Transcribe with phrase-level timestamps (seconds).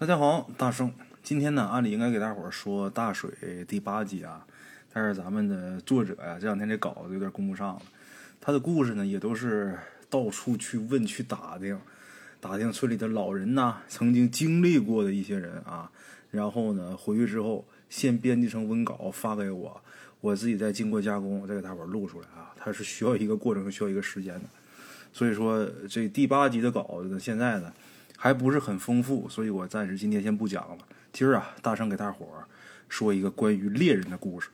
[0.00, 0.92] 大家好，大圣。
[1.24, 4.46] 今天呢，按理应该给大伙儿说大水第八集啊，
[4.92, 7.82] 但是咱们的作者呀，这两天这稿子有点供不上了。
[8.40, 9.76] 他的故事呢，也都是
[10.08, 11.76] 到处去问、去打听，
[12.40, 15.90] 打听村里的老人呐，曾经经历过的一些人啊，
[16.30, 19.82] 然后呢，回去之后先编辑成文稿发给我，
[20.20, 22.54] 我自己再经过加工，再给大伙儿录出来啊。
[22.56, 24.44] 它是需要一个过程，需要一个时间的。
[25.12, 27.72] 所以说，这第八集的稿子呢，现在呢。
[28.20, 30.78] 还不是很丰富，所以我暂时今天先不讲了。
[31.12, 32.44] 今儿啊，大声给大伙儿
[32.88, 34.48] 说一个关于猎人的故事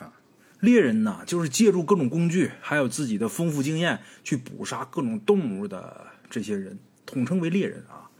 [0.00, 0.12] 啊。
[0.58, 8.10] 猎人呢，就是借助各种工具，还有自己的丰富经验去捕杀各种动物的这些人，统称为猎人啊。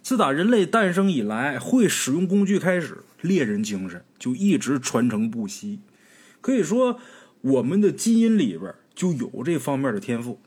[0.00, 5.80] 自打人类诞生以来，会使用工具开始，猎人精神就一直传承不息。
[6.40, 6.98] 可以说，
[7.42, 10.40] 我们的基因里边就有这方面的天赋。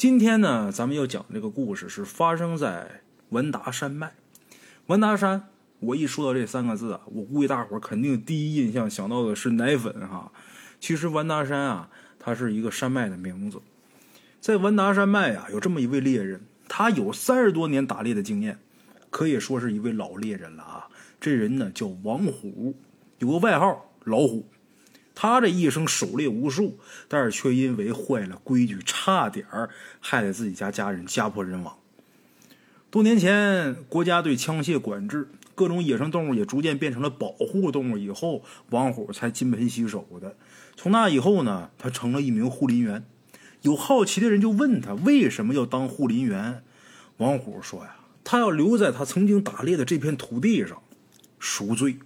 [0.00, 4.14] 今天呢，咱们要讲这个故事是发生在文达山脉。
[4.86, 10.32] 文达山，我一说到这三个字啊，我估计大伙儿肯定第一印象想到的是奶粉哈。
[10.80, 13.60] 其实文达山啊，它是一个山脉的名字。
[14.40, 18.58] 在文达山脉啊，有这么一位猎人，他有三十多年打猎的经验，
[19.10, 20.88] 可以说是一位老猎人了啊。
[21.20, 22.74] 这人呢叫王虎，
[23.18, 24.46] 有个外号老虎。
[25.14, 31.76] 他这一生狩猎无数，但是却因为坏了规矩，差点儿害得自己家家人家破人亡。
[32.90, 37.98] 多年前，国家对枪械管制，各种野生动物也逐渐变成了保护动物。
[37.98, 40.36] 以后，王虎才金盆洗手的。
[40.74, 43.04] 从那以后呢，他成了一名护林员。
[43.62, 46.64] 有好奇的人就问他为什么要当护林员。
[47.18, 50.82] 王虎说呀，他要留在他曾经打猎的这片土地上
[51.38, 51.98] 赎罪。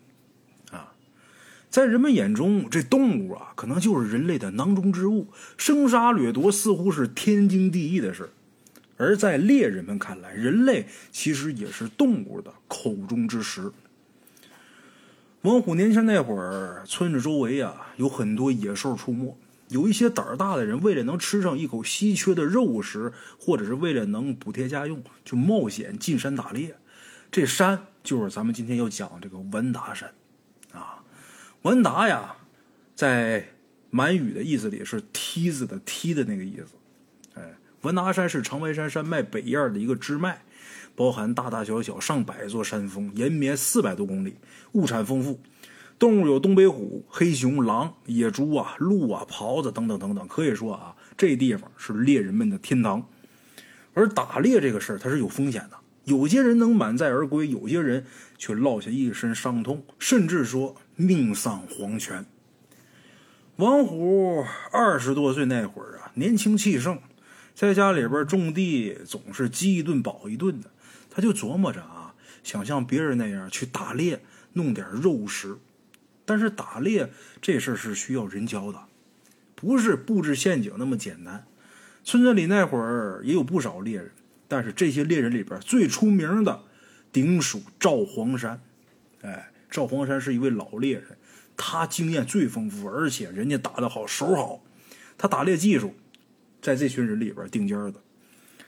[1.74, 8.30] 在人们眼中，这动物啊，可能就是人类的囊中之物，生杀掠夺似乎是天经地义的事。
[8.96, 13.72] 而在猎人们看来，人类其实也是动物的口中之食。
[15.42, 19.36] 王虎年轻那会儿，村子周围啊有很多野兽出没，
[19.70, 26.76] 有一些胆儿大的人，为了能吃上一口稀缺的肉食，或者是为了能补贴家用，就冒险进山打猎。
[27.32, 30.12] 这山就是咱们今天要讲这个文达山。
[31.64, 32.36] 文达呀，
[32.94, 33.42] 在
[33.88, 36.74] 满语的意思里是梯子的梯的那个意思。
[37.40, 40.42] 哎，文达山是长白山山脉北沿的一个支脉，
[40.94, 44.36] 包含大大小小上百座山峰，延绵四百多公里，
[44.72, 45.40] 物产丰富，
[45.98, 50.28] 动物有东北虎、黑熊、狼、野猪啊、鹿啊、狍子等等等等。
[50.28, 53.08] 可以说啊，这地方是猎人们的天堂。
[53.94, 55.78] 而打猎这个事儿，它是有风险的。
[56.04, 58.04] 有些人能满载而归，有些人
[58.36, 62.24] 却落下一身伤痛，甚至说命丧黄泉。
[63.56, 66.98] 王虎二十多岁那会儿啊，年轻气盛，
[67.54, 70.70] 在家里边种地，总是饥一顿饱一顿的。
[71.10, 74.20] 他就琢磨着啊，想像别人那样去打猎，
[74.54, 75.56] 弄点肉食。
[76.24, 78.80] 但是打猎这事儿是需要人教的，
[79.54, 81.46] 不是布置陷阱那么简单。
[82.02, 84.10] 村子里那会儿也有不少猎人。
[84.48, 86.62] 但是这些猎人里边最出名的，
[87.12, 88.60] 顶属赵黄山。
[89.22, 91.18] 哎，赵黄山是一位老猎人，
[91.56, 94.62] 他经验最丰富，而且人家打得好，手好，
[95.18, 95.96] 他打猎技术
[96.62, 97.94] 在这群人里边顶尖的。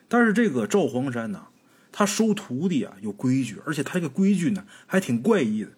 [0.09, 1.47] 但是这个赵黄山呢，
[1.93, 5.71] 他收徒弟啊有规矩，而且他这个规矩呢还挺怪异的。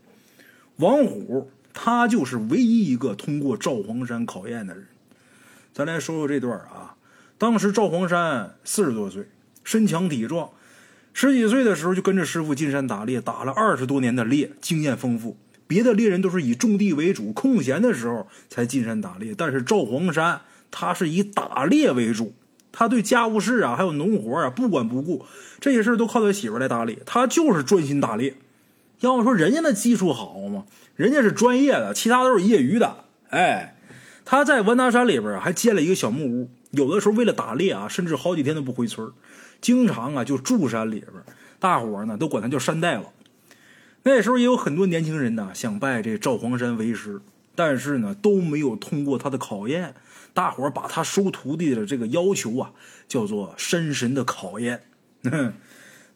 [0.77, 4.87] 王虎他就是唯一一个通过赵黄山考验的人。
[5.75, 6.97] 咱来说说这段啊，
[7.37, 9.29] 当时赵黄山四十多岁。
[9.63, 10.51] 身强体壮，
[11.13, 15.37] 十几岁的时候就跟着师傅进山打猎，打了二十多年的猎，经验丰富。
[15.67, 22.35] 别的猎人都是以种地为主，空闲的时候才进山打猎，但是赵黄山他是以打猎为主，
[22.73, 25.27] 他对家务事啊，还有农活啊不管不顾，
[25.61, 28.35] 这些事都靠他媳妇来打理，他就是专心打猎。
[29.01, 30.65] 要么说人家那技术好吗？
[30.97, 33.05] 人家是专业的，其他都是业余的。
[33.29, 33.77] 哎，
[34.25, 39.07] 他在文达山里边还建了一个小木屋，有的时候为了打猎啊，甚至好几天都不回村
[39.61, 41.13] 经常啊，就住山里边，
[41.59, 43.13] 大伙呢都管他叫山大王。
[44.05, 47.21] 那时候也有很多年轻人呢想拜这赵黄山为师，
[47.55, 49.95] 但是呢都没有通过他的考验。
[50.33, 52.73] 大伙把他收徒弟的这个要求啊
[53.09, 54.83] 叫做山神的考验。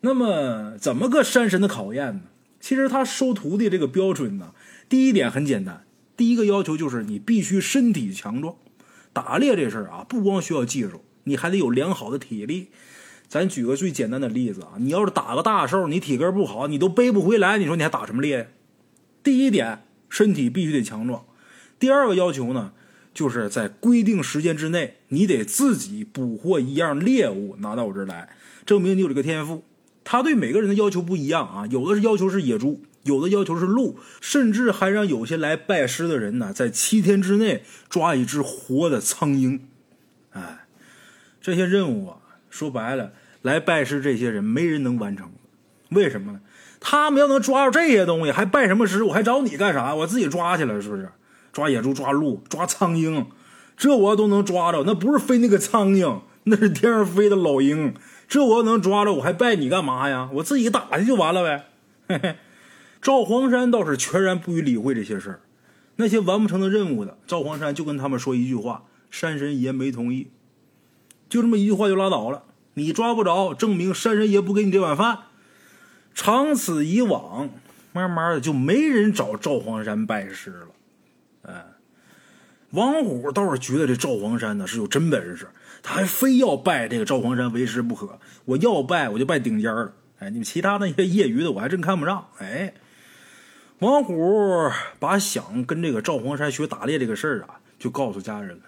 [0.00, 2.20] 那么怎么个山神的考验呢？
[2.60, 4.54] 其实他收徒弟这个标准呢，
[4.88, 5.84] 第一点很简单，
[6.16, 8.54] 第一个要求就是你必须身体强壮。
[9.12, 12.68] 打猎这事儿啊，不光需要技术，你还得有良好的体力。
[13.32, 18.50] 咱举个最简单的例子啊，你要是打个大兽，你体格不好，你都背不回来，你说你还打什么猎？
[19.22, 21.24] 第一点，身体必须得强壮。
[21.78, 22.72] 第二个要求呢，
[23.14, 28.28] 就是在规定时间之内，你得自己捕获一样猎物拿到我这儿来，
[28.66, 29.64] 证明你有这个天赋。
[30.04, 39.60] 他对每个人的要求不一样啊，有的是要求是野猪，有的要求是鹿，甚至还让有些来拜师的人呢，在七天之内抓一只活的苍蝇。
[40.32, 40.66] 哎，
[41.40, 42.18] 这些任务啊，
[42.50, 45.30] 说白了，来拜师这些人没人能完成。
[45.90, 46.40] 为什么呢？
[46.80, 49.04] 他们要能抓着这些东西，还拜什么师？
[49.04, 49.94] 我还找你干啥？
[49.94, 51.10] 我自己抓去了，是不是？
[51.52, 53.26] 抓野猪、抓鹿、抓苍蝇，
[53.76, 57.94] 这我要都能抓着，那不是飞那个苍蝇，那是天上飞的老鹰。
[58.26, 60.30] 这我要能抓着，我还拜你干嘛呀？
[60.34, 61.66] 我自己打去就完了呗。
[62.08, 62.36] 嘿嘿，
[63.02, 65.40] 赵黄山倒是全然不予理会这些事儿。
[65.96, 70.30] 那些完不成的任务的，赵黄山就跟他们说一句话：“山神爷没同意。”
[71.28, 72.44] 就这么一句话就拉倒了。
[72.74, 75.18] 你抓不着，证明山神爷不给你这碗饭。
[76.14, 77.50] 长此以往，
[77.92, 80.68] 慢慢的就没人找赵黄山拜师了。
[81.42, 81.64] 哎，
[82.70, 85.48] 王虎倒是觉得这赵黄山呢是有真本事，
[85.82, 88.18] 他还非要拜这个赵黄山为师不可。
[88.44, 89.92] 我要拜，我就拜顶尖的。
[90.18, 92.28] 哎，你们其他那些业余的，我还真看不上。
[92.38, 92.74] 哎，
[93.80, 98.62] 王虎把想跟这个赵黄山学打猎这个事儿啊，就告诉家人了。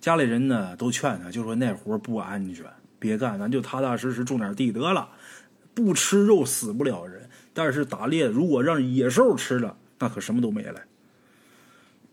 [0.00, 2.64] 家里人呢都劝他，就说那活不安全，
[2.98, 5.10] 别干，咱就踏踏实实种点地得了。
[5.74, 10.80] 不吃肉死不了人，但是打猎如果让野兽吃了，那可什么都没了。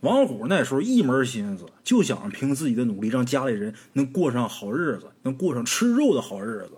[0.02, 6.74] 王虎那时候一门心思就想凭自己的努力让家里人能过上好日子，能过上吃肉的好日子。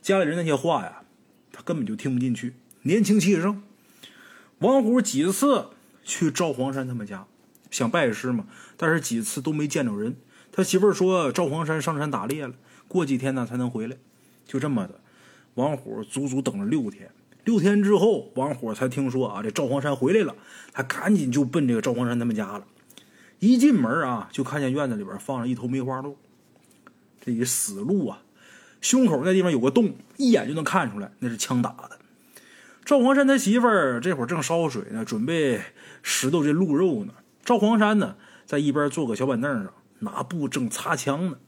[0.00, 1.02] 家里人那些话呀，
[1.50, 2.54] 他根本就听不进去。
[2.82, 3.62] 年轻气盛，
[4.58, 5.70] 王虎几次
[6.04, 7.26] 去赵黄山他们家
[7.68, 8.46] 想拜师嘛，
[8.76, 10.14] 但是几次都没见着人。
[10.52, 12.54] 他媳妇儿说赵黄山上山打猎了，
[12.88, 13.96] 过几天呢才能回来。
[14.46, 15.00] 就这么的。
[15.54, 17.10] 王虎足足等了六天，
[17.44, 20.34] 六天之后，王虎才听说啊，这赵黄山回来了，
[20.72, 22.66] 他赶紧就奔这个赵黄山他们家了。
[23.38, 26.16] 一进门啊，就看见院子里边放着一头梅花鹿，
[27.24, 28.22] 这一死鹿啊，
[28.82, 31.98] 胸口那地方有个洞，一眼就能看出来那是枪打的。
[32.84, 35.60] 赵黄山他媳妇儿这会儿正烧水呢，准备
[36.02, 37.14] 拾掇这鹿肉呢。
[37.44, 41.38] 赵黄山呢，在一边坐个小板凳上，拿布正擦枪呢。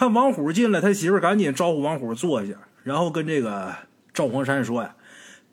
[0.00, 2.54] 看王虎进来，他媳妇赶紧招呼王虎坐下。
[2.84, 3.70] 然后跟这个
[4.14, 4.96] 赵黄山说呀：“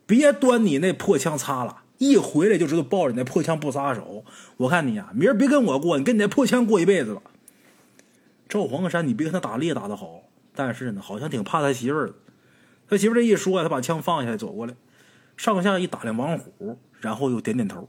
[0.08, 4.24] 别端你那破枪擦了，一回来就知道抱着你那破枪不撒手。
[4.56, 7.20] 我看你呀，明儿别跟我过，你跟你那破枪过一辈子吧。”
[8.48, 10.22] 赵黄山，你别跟他打猎打得好，
[10.54, 12.14] 但是呢，好像挺怕他媳妇儿。
[12.88, 14.72] 他媳妇这一说，他把枪放下来，走过来，
[15.36, 17.86] 上下一打量王虎，然后又点点头。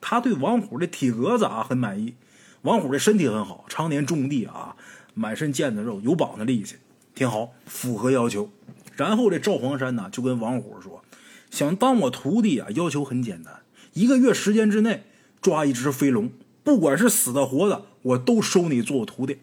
[0.00, 2.14] 他对王虎的体格子啊很满意。
[2.62, 4.76] 王虎的身体很好，常年种地啊，
[5.14, 6.76] 满身腱子肉，有膀子力气。
[7.14, 8.50] 挺好，符合要求。
[8.96, 11.04] 然后这赵黄山呢，就跟王虎说
[11.50, 13.60] ：“想当我徒弟啊，要求很简单，
[13.92, 15.04] 一个月时间之内
[15.40, 16.30] 抓一只飞龙，
[16.64, 19.38] 不管是死的活的，我都收你做我徒弟。”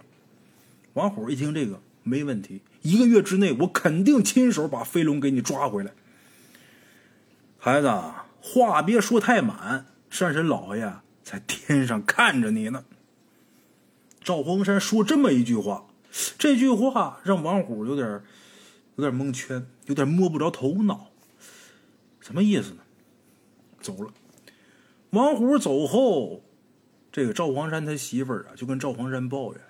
[0.93, 5.91] 王虎一听这个没问题，一个月之内我肯定亲手把飞龙给你抓回来。
[7.59, 7.91] 孩子，
[8.41, 10.91] 话别说太满，山神老爷
[11.23, 12.83] 在天上看着你呢。
[14.21, 15.85] 赵黄山说这么一句话。
[16.37, 18.23] 这句话让王虎有点
[18.95, 21.11] 有点蒙圈，有点摸不着头脑。
[22.19, 22.81] 什么意思呢？
[23.79, 24.11] 走了。
[25.11, 26.43] 王虎走后，
[27.11, 29.61] 这个赵黄山他媳妇儿啊，就跟赵黄山抱怨：“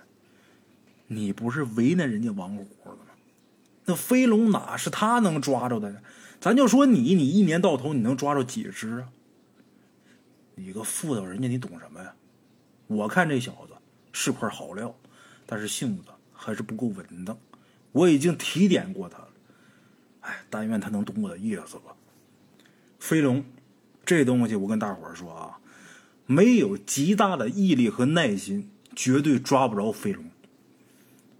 [1.08, 3.14] 你不是为难人家王虎了吗？
[3.86, 6.02] 那飞龙哪是他能抓着的呀？
[6.40, 9.10] 咱就说你，你一年到头你能抓着几只啊？
[10.56, 12.14] 你个妇道人家，你懂什么呀？
[12.88, 13.69] 我看这小子
[14.12, 14.96] 是块好料，
[15.46, 16.04] 但是性子……”
[16.42, 17.38] 还是不够稳当，
[17.92, 19.28] 我已经提点过他了。
[20.22, 21.94] 哎，但愿他能懂我的意思吧。
[22.98, 23.44] 飞龙，
[24.06, 25.60] 这东西我跟大伙儿说啊，
[26.26, 30.24] 没有极大的毅力和耐心，绝对抓不着飞龙。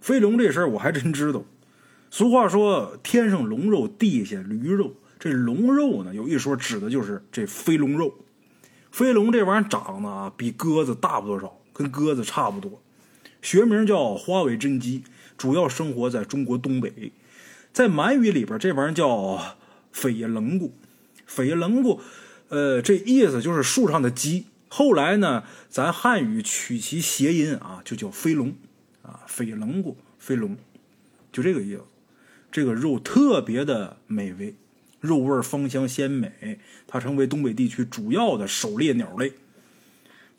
[0.02, 1.44] 飞龙这事儿我还真知道。
[2.10, 8.14] 俗话说“天上龙肉，地下驴肉”，这龙肉呢，有一说指的就是这飞龙肉。
[8.92, 12.82] 飞龙这玩意儿长得啊，比鸽子大不多少，跟鸽子差不多。
[13.40, 15.02] 学名叫花尾真鸡，
[15.38, 17.10] 主要生活在中国东北。
[17.72, 19.56] 在满语里边，这玩意儿叫
[19.90, 20.74] 飞叶棱骨。
[21.24, 22.02] 飞叶棱骨，
[22.50, 24.44] 呃，这意思就是树上的鸡。
[24.68, 28.54] 后来呢，咱汉语取其谐音啊，就叫飞龙
[29.02, 30.58] 啊，飞叶棱骨，飞龙，
[31.32, 31.82] 就这个意思。
[32.52, 34.54] 这个肉特别的美味，
[35.00, 39.32] 肉味芳香鲜美，它成为东北地区主要的狩猎鸟类。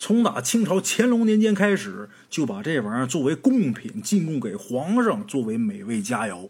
[0.03, 6.49] 从打清朝乾隆年间开始，就把这玩意儿作为贡品进贡给皇上，作为美味佳肴。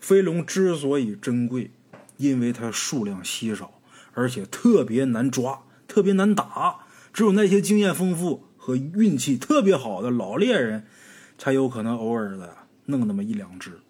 [0.00, 1.70] 飞龙之所以珍贵，
[2.18, 3.80] 因为它数量稀少，
[4.12, 6.80] 而且特别难抓，特别难打。
[7.10, 10.84] 只有那些经验丰富和运气特别好的老猎人，
[11.38, 13.80] 才有可能偶尔的弄那么一两只。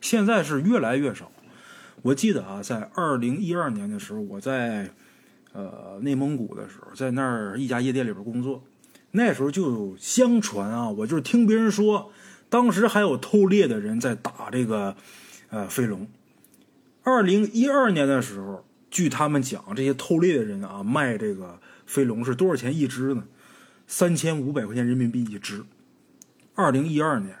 [0.00, 1.32] 现在是越来越少。
[2.02, 4.92] 我记得啊，在二零一二年的时候，我在
[5.52, 8.62] 呃内蒙古的时候，在那儿一家夜店里边工作，
[9.10, 12.12] 那时候就相传啊，我就是听别人说，
[12.48, 14.96] 当时还有偷猎的人在打这个
[15.50, 16.06] 呃飞龙。
[17.02, 23.24] 二零一二年的时候，据他们讲，这些偷猎的人啊，卖这个飞龙是多少钱一只呢？
[23.86, 25.64] 三千五百块钱人民币一只。
[26.54, 27.36] 二零一二年，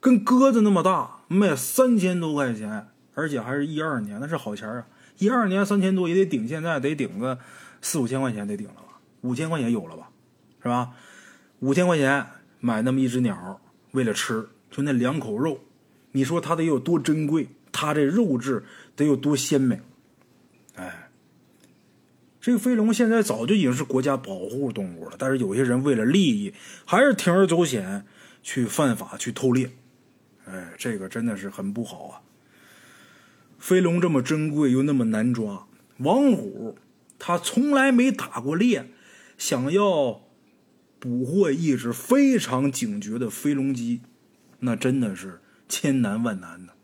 [0.00, 2.88] 跟鸽子那么大，卖三千多块钱。
[3.18, 4.86] 而且还是一二年，那是好钱啊！
[5.18, 7.38] 一二年三千多也得顶，现在得顶个
[7.80, 9.00] 四五千块钱，得顶了吧？
[9.22, 10.10] 五千块钱有了吧？
[10.62, 10.92] 是吧？
[11.60, 12.26] 五千块钱
[12.60, 13.60] 买那么一只鸟，
[13.92, 15.60] 为了吃，就那两口肉，
[16.12, 17.48] 你说它得有多珍贵？
[17.72, 19.80] 它这肉质得有多鲜美？
[20.76, 21.10] 哎，
[22.40, 26.52] 这个飞龙现在早就已经是国家保护动物了，但是有些人为了利益，
[26.84, 28.06] 还是铤而走险
[28.42, 29.70] 去犯法去偷猎。
[30.46, 32.20] 哎，这个真的是很不好啊！
[33.58, 35.66] 飞龙这么珍贵又那么难抓，
[35.98, 36.76] 王虎
[37.18, 38.90] 他从来没打过猎，
[39.38, 40.22] 想要
[40.98, 44.02] 捕获一只非常警觉的飞龙鸡，
[44.60, 46.74] 那真的是千难万难的。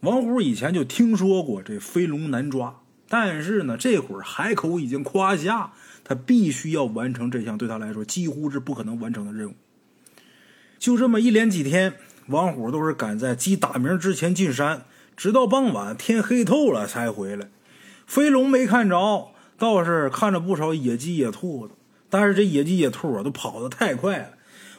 [0.00, 5.72] 王虎以前就听说过这飞龙难抓，但是呢，这会儿海口已经夸下，
[6.02, 9.54] 他必须要完成这项对他来说几乎是不可能完成的任务。
[10.78, 11.94] 就这么一连几天，
[12.26, 14.84] 王虎都是赶在鸡打鸣之前进山。
[15.16, 17.48] 直到傍晚天黑透了才回来，
[18.06, 21.74] 飞龙没看着，倒是看着不少野鸡野兔子。
[22.10, 24.30] 但是这野鸡野兔啊，都跑得太快了，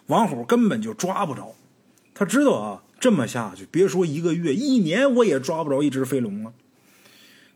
[0.08, 1.56] 王虎根本就抓不着。
[2.14, 6.54] 他知道啊，这么下去，别说一个月，一年我也抓不着一只飞龙啊。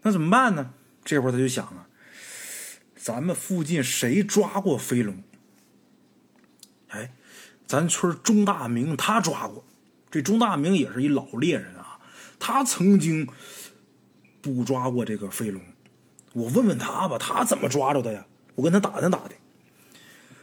[0.01, 0.71] 那怎么办呢？
[1.05, 1.87] 这会儿他就想啊，
[2.95, 5.23] 咱们附近谁抓过飞龙？
[6.89, 7.11] 哎，
[7.65, 9.63] 咱村钟大明他抓过。
[10.11, 11.78] 这钟大明也是一老猎人。
[12.39, 13.27] 他曾经
[14.41, 15.61] 捕抓过这个飞龙，
[16.33, 18.25] 我问问他吧，他怎么抓着的呀？
[18.55, 19.37] 我跟他打听打听。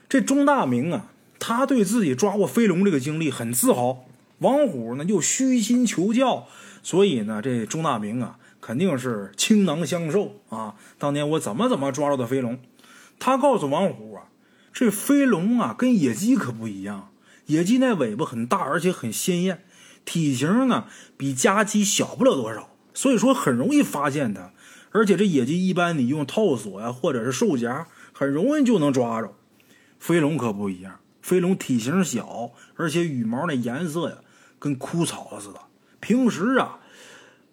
[0.08, 4.06] 这钟大明啊，他对自己抓过飞龙这个经历很自豪。
[4.38, 6.46] 王虎呢又虚心求教，
[6.82, 10.74] 所以呢，这钟大明啊肯定是倾囊相授啊。
[10.98, 12.58] 当年我怎么怎么抓着的飞龙，
[13.18, 14.28] 他告诉王虎啊，
[14.72, 17.10] 这飞龙啊跟野鸡可不一样，
[17.46, 19.64] 野鸡那尾巴很大，而且很鲜艳。
[20.06, 20.86] 体型呢
[21.18, 24.52] 比家鸡小不了多少，所以说很容易发现它。
[24.92, 29.34] 而且这野鸡一般你用套索呀，或者是兽夹，很容易就能抓着。
[29.98, 34.16] 飞龙可不一样，飞龙体型小，而且羽毛那颜色呀
[34.58, 35.60] 跟枯草似的。
[36.00, 36.78] 平时啊，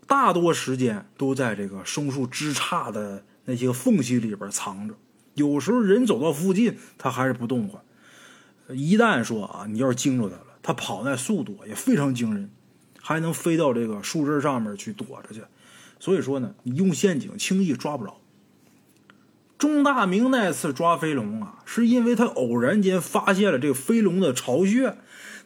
[0.07, 4.95] 大多时间都在这个松树枝杈的那些缝隙里边藏着。
[5.33, 7.81] 有时候人走到附近，它还是不动唤。
[8.69, 10.52] 一旦说啊，你要是惊着它了。
[10.63, 12.49] 它跑那速度也非常惊人，
[13.01, 15.43] 还能飞到这个树枝上面去躲着去，
[15.99, 18.19] 所以说呢，你用陷阱轻易抓不着。
[19.57, 24.97] 钟大明那次抓飞龙啊，是因为他偶然间发现了这个飞龙的巢穴，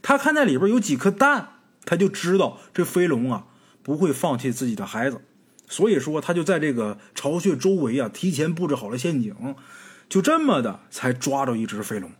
[0.01, 1.49] 他看那里边有几颗蛋，
[1.83, 3.47] 他就知道这飞龙啊
[3.83, 5.21] 不会放弃自己的孩子，
[5.67, 9.35] 所以说他就在这个巢穴周围啊提前布置好了陷阱，
[10.09, 12.11] 就这么的才抓着一只飞龙。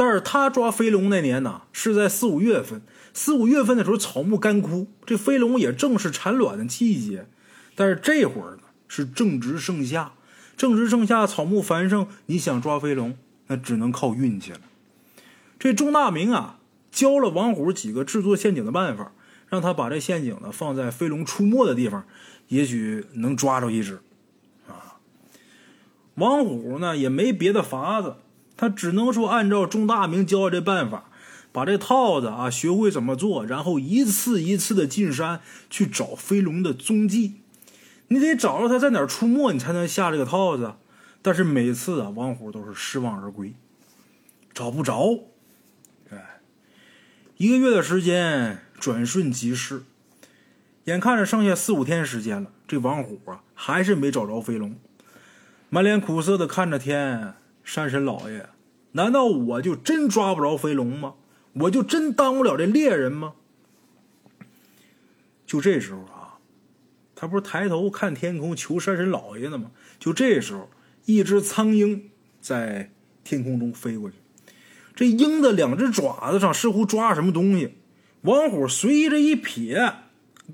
[0.00, 2.80] 但是他抓飞龙那年呢，是在四五月份。
[3.12, 7.26] 四五月份的时候，草木干枯，这飞龙也正是产卵的季节。
[7.74, 10.14] 但是这会儿呢，是正值盛夏，
[10.56, 13.14] 正值盛夏，草木繁盛，你想抓飞龙，
[13.48, 14.60] 那只能靠运气了。
[15.58, 19.12] 这钟大明啊，教了王虎几个制作陷阱的办法，
[19.50, 22.06] 让他把这陷阱呢放在飞龙出没的地方，
[22.48, 24.00] 也许能抓着一只。
[24.66, 24.96] 啊，
[26.14, 28.14] 王虎呢也没别的法子。
[28.60, 31.04] 他只能说按照钟大明教的这办法，
[31.50, 35.40] 把这套子啊学会怎么做，然后一次一次的进山
[35.70, 37.36] 去找飞龙的踪迹。
[38.08, 40.74] 你得找到他在哪儿出没，你才能下这个套子。
[41.22, 43.54] 但是每次啊，王虎都是失望而归，
[44.52, 45.20] 找不着。
[46.10, 46.40] 哎，
[47.38, 49.84] 一个月的时间转瞬即逝，
[50.84, 54.76] 眼看着剩下四五天时间了，这王虎啊还是没找着飞龙，
[55.70, 57.36] 满脸苦涩的看着天。
[57.72, 58.48] 山神老爷，
[58.90, 61.14] 难道我就真抓不着飞龙吗？
[61.52, 63.34] 我就真当不了这猎人吗？
[65.46, 66.38] 就这时候啊，
[67.14, 69.70] 他不是抬头看天空求山神老爷呢吗？
[70.00, 70.68] 就这时候，
[71.04, 72.10] 一只苍鹰
[72.40, 72.90] 在
[73.22, 74.16] 天空中飞过去，
[74.96, 77.76] 这鹰的两只爪子上似乎抓着什么东西。
[78.22, 79.94] 王虎随意这一瞥，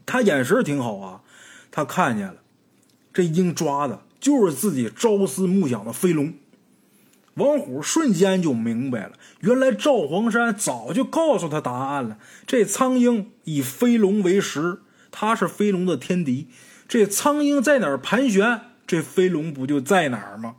[0.04, 1.22] 他眼神挺好啊，
[1.70, 2.42] 他看见了，
[3.14, 6.34] 这鹰抓的就是自己朝思暮想的飞龙。
[7.36, 12.18] 王虎瞬间就明白了，原来赵黄山早就告诉他答案了。
[12.46, 16.48] 这苍鹰以飞龙为食，它是飞龙的天敌。
[16.88, 20.56] 这苍鹰在哪儿盘旋，这飞龙不就在哪儿吗？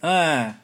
[0.00, 0.62] 哎，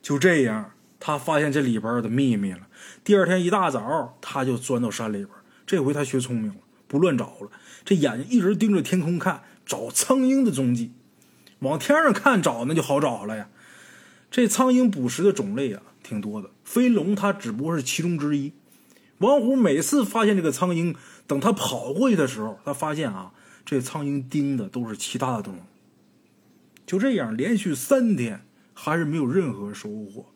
[0.00, 2.60] 就这样，他发现这里边的秘密了。
[3.02, 5.28] 第二天一大早，他就钻到山里边。
[5.66, 6.56] 这回他学聪明了，
[6.86, 7.50] 不乱找了，
[7.84, 10.92] 这眼睛一直盯着天空看，找苍鹰的踪迹。
[11.58, 13.48] 往天上看找，那就好找了呀。
[14.34, 16.50] 这苍鹰捕食的种类啊，挺多的。
[16.64, 18.52] 飞龙它只不过是其中之一。
[19.18, 20.96] 王虎每次发现这个苍鹰，
[21.28, 23.32] 等他跑过去的时候，他发现啊，
[23.64, 25.60] 这苍鹰盯的都是其他的动物。
[26.84, 28.40] 就这样，连续三天
[28.74, 30.26] 还是没有任何收获，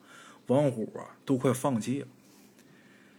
[0.46, 2.06] 王虎啊都快放弃了。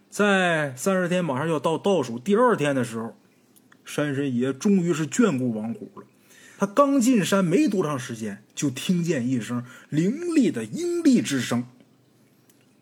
[0.10, 3.18] 在三十天马上要到倒数第二天的时候，
[3.84, 6.04] 山神爷终于是眷顾王虎了。
[6.60, 11.66] 他刚进山没多长时间，就听见一声凌厉的鹰厉之声。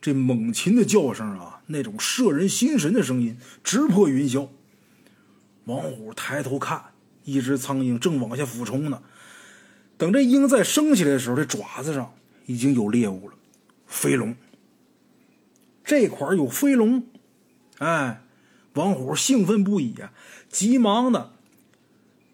[0.02, 4.50] 这猛禽的叫声啊，那种摄人心神的声音，直破云霄。
[5.66, 6.86] 王虎抬头看，
[7.24, 9.04] 一只苍鹰正往下俯冲呢。
[9.96, 12.16] 等这鹰再升起来的时候，这爪子上
[12.48, 13.36] 已经有猎物了，
[13.86, 14.36] 飞龙。
[15.86, 17.06] 这块有飞龙，
[17.78, 18.24] 哎，
[18.74, 20.12] 王虎兴奋不已啊，
[20.50, 21.37] 急忙的。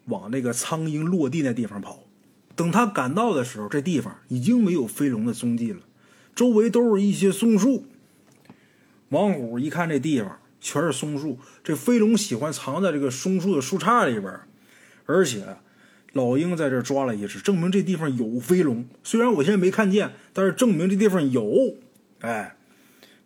[0.05, 2.03] 往那个苍鹰落地那地方跑，
[2.55, 5.79] 等他赶到的时候，这地方已经没有飞龙的踪迹了，
[6.35, 7.85] 周围都是一些松树。
[9.09, 14.39] 王虎一看这地方全是松树，这飞龙喜欢藏在这个松树的树杈里边，
[15.05, 15.57] 而且
[16.11, 18.85] 老鹰在这抓了一只，证明这地方有飞龙。
[19.03, 21.77] 虽然我现在没看见，但是证明这地方有。
[22.19, 22.57] 哎，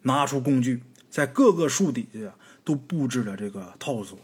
[0.03, 4.19] 拿出工具，在各个树底下都布置了这个套索，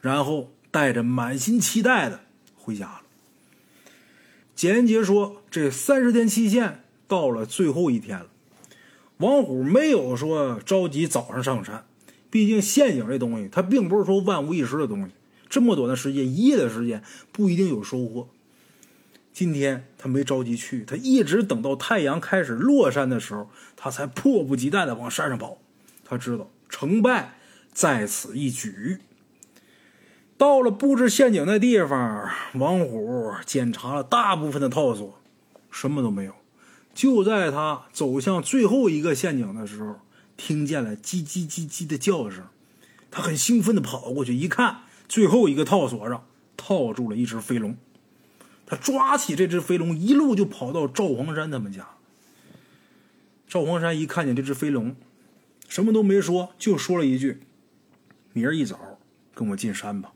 [0.00, 0.50] 然后。
[0.70, 2.20] 带着满心期待的
[2.56, 3.02] 回家了。
[4.54, 8.26] 简言杰说：“这三十天期限到了最后一天了。”
[9.18, 11.84] 王虎没有说着急早上上山，
[12.30, 15.12] 毕竟陷阱这东西，它并不是说万无一失的东西。
[15.48, 18.28] 这么短的时间，一夜的时间，不一定有收获。
[19.32, 25.58] 今天他没着急去，他一直等到太阳开始落山的时候，他才迫不及待的往山上跑。
[26.04, 27.38] 他知道成败
[27.72, 28.98] 在此一举。
[30.40, 35.20] 到了布置陷阱的地方，王虎检查了大部分的套索，
[35.70, 36.32] 什么都没有。
[36.94, 39.96] 就在他走向最后一个陷阱的时候，
[40.38, 42.46] 听见了叽叽叽叽的叫声。
[43.10, 46.24] 他很兴奋的跑过去一看，最后一个套索上
[46.56, 47.76] 套住了一只飞龙。
[48.64, 51.86] 他抓起这只飞龙，一路就跑到赵黄山他们家。
[53.46, 54.96] 赵黄山一看见这只飞龙，
[55.68, 57.40] 什么都没说，就说了一句
[58.32, 58.78] ：“明儿一早
[59.34, 60.12] 跟我进山吧。”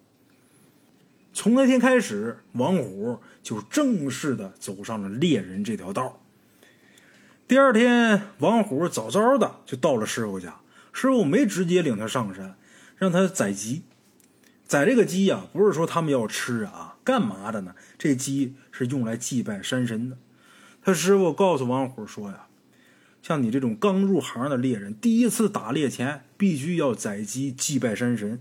[1.35, 6.23] 从那天开始，王虎就正式的走上了猎人这条道。
[7.49, 10.61] 第二天，王虎早早的就到了师傅家。
[10.93, 12.55] 师傅没直接领他上山，
[12.97, 13.83] 让他宰鸡。
[14.65, 17.75] 宰这个鸡呀，不是说他们要吃啊，干嘛的呢？
[17.99, 20.17] 这鸡是用来祭拜山神的。
[20.85, 22.47] 他师傅告诉王虎说呀，
[23.23, 28.41] 像你这种刚入行的猎人，第一次打猎前必须要宰鸡祭拜山神。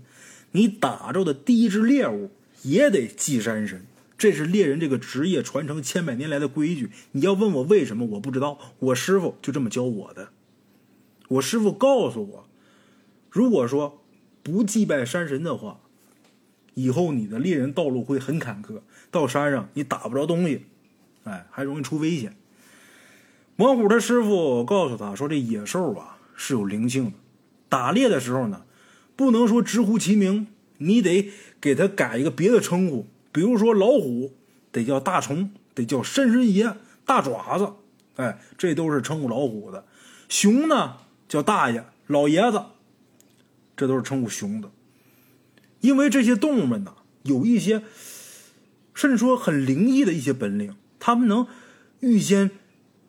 [0.52, 2.30] 你打着的第一只猎物。
[2.64, 3.84] 也得祭山神，
[4.16, 6.90] 这是猎人这个职业传承千百年来的规矩。
[7.12, 8.58] 你要问我为什么，我不知道。
[8.78, 10.30] 我师傅就这么教我的。
[11.28, 12.48] 我师傅告诉我，
[13.30, 14.02] 如果说
[14.42, 15.80] 不祭拜山神的话，
[16.72, 18.80] 以后你的猎人道路会很坎坷。
[19.10, 20.64] 到山上你打不着东西，
[21.24, 22.34] 哎，还容易出危险。
[23.56, 27.12] 王虎他师傅告诉他说：“这野兽啊是有灵性的，
[27.68, 28.64] 打猎的时候呢，
[29.14, 30.46] 不能说直呼其名。”
[30.78, 34.34] 你得给他改一个别的称呼，比如说老虎
[34.72, 37.72] 得叫大虫，得叫山神爷、大爪子，
[38.16, 39.84] 哎，这都是称呼老虎的。
[40.28, 40.96] 熊呢
[41.28, 42.60] 叫大爷、老爷子，
[43.76, 44.70] 这都是称呼熊的。
[45.80, 47.82] 因为这些动物们呢，有一些
[48.94, 51.46] 甚至说很灵异的一些本领，他们能
[52.00, 52.50] 预先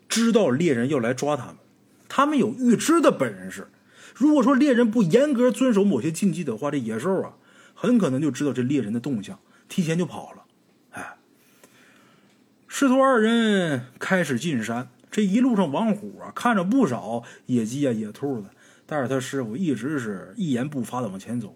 [0.08, 1.56] 知道猎人要来抓他们，
[2.08, 3.68] 他们有预知的本事。
[4.14, 7.34] 如果说猎人不严格遵守某些禁忌的话，这野兽啊。
[7.86, 10.44] 很可能就知道这猎人的动向，提前就跑了。
[10.92, 11.18] 哎，
[12.68, 14.90] 师徒二人开始进山。
[15.12, 18.50] 这一路上，王虎啊看着不少野鸡啊、野兔子，
[18.86, 21.56] 但是他师傅一直是一言不发的往前走。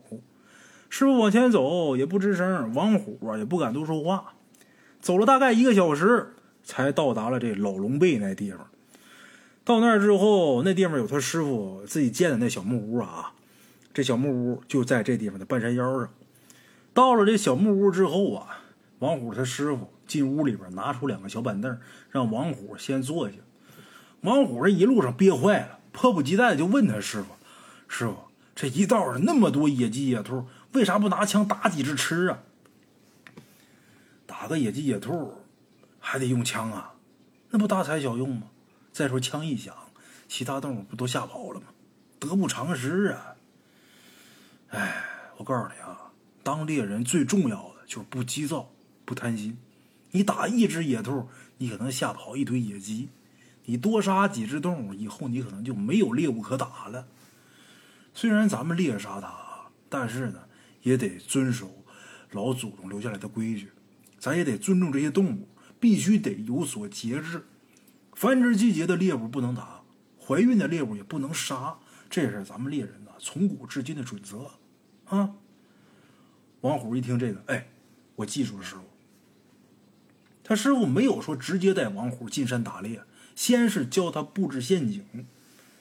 [0.89, 4.33] 师傅往前走也不吱声，王虎啊也不敢多说话。
[5.01, 8.67] 走了大概一个小时，才到达了这老龙背那地方。
[9.65, 13.33] 到那儿之后，那地方有他师傅自己建的那小木屋啊。
[13.93, 16.09] 这小木屋就在这地方的半山腰上。
[16.93, 18.61] 到了这小木屋之后啊，
[18.99, 23.35] 王虎他师傅进屋里边拿出两个小板凳，让王虎先坐下。
[24.21, 27.27] 王虎这一路上憋坏了，迫不及待的就问他师傅
[27.87, 28.15] ：“师傅，
[28.53, 32.39] 这一道上那么多野鸡野兔，为啥不拿枪打几只吃啊？
[34.25, 35.33] 打个野鸡野兔
[35.99, 36.93] 还得用枪啊，
[37.51, 38.47] 那不大材小用吗？
[38.91, 39.73] 再说枪一响，
[40.27, 41.67] 其他动物不都吓跑了吗？
[42.19, 43.35] 得不偿失啊！
[44.71, 45.03] 哎，
[45.37, 46.08] 我告诉你啊，
[46.49, 48.71] 当猎人最重要的就是不急躁、
[49.05, 49.55] 不贪心。
[50.09, 53.09] 你打一只野兔，你可能吓跑一堆野鸡。”
[53.65, 57.07] 你多杀几只动物，以后你可能就没有猎物可打了。
[58.15, 60.39] 虽然咱们猎杀它，但是呢，
[60.81, 61.69] 也得遵守
[62.31, 63.69] 老祖宗留下来的规矩，
[64.17, 65.47] 咱也得尊重这些动物，
[65.79, 67.45] 必须得有所节制。
[68.13, 69.83] 繁殖季节的猎物不能打，
[70.19, 71.77] 怀孕的猎物也不能杀，
[72.09, 74.49] 这是咱们猎人呐从古至今的准则
[75.05, 75.35] 啊。
[76.61, 77.67] 王虎一听这个，哎，
[78.15, 78.81] 我记住了，师傅。
[80.43, 83.01] 他师傅没有说直接带王虎进山打猎。
[83.35, 85.05] 先是教他布置陷阱，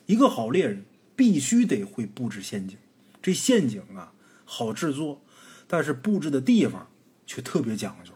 [0.06, 0.84] 一个好猎人
[1.16, 2.78] 必须得会布置陷阱。
[3.20, 4.12] 这陷阱啊
[4.44, 5.20] 好制作，
[5.66, 6.88] 但是布置的地方
[7.26, 8.12] 却特别讲究。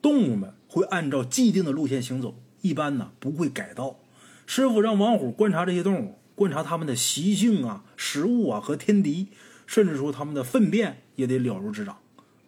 [0.00, 3.98] 动物们会按照既定的路线行走，一般呢不会改道。
[4.46, 9.26] 师傅让王虎观察这些动物，观察它们的习性啊、食物啊和天敌，
[9.66, 11.98] 甚至说他们的粪便也得了如指掌。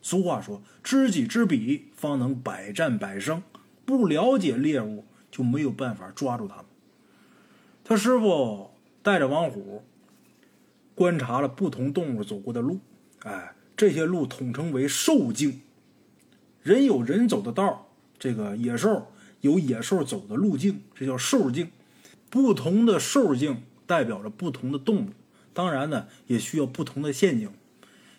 [0.02, 3.42] 俗话说：“知己知彼，方能百战百胜。”
[3.84, 5.04] 不了解猎物。
[5.28, 6.64] 就没有办法抓住他们。
[7.84, 8.70] 他师傅
[9.02, 9.84] 带着王虎
[10.94, 12.80] 观察了不同动物走过的路，
[13.22, 15.60] 哎，这些路统称为兽径。
[16.62, 21.70] 人有人走的道，这个野兽有野兽走的路径，这叫兽径。
[22.30, 25.10] 不同的兽径代表着不同的动物，
[25.56, 27.48] 当然呢，也需要不同的陷阱。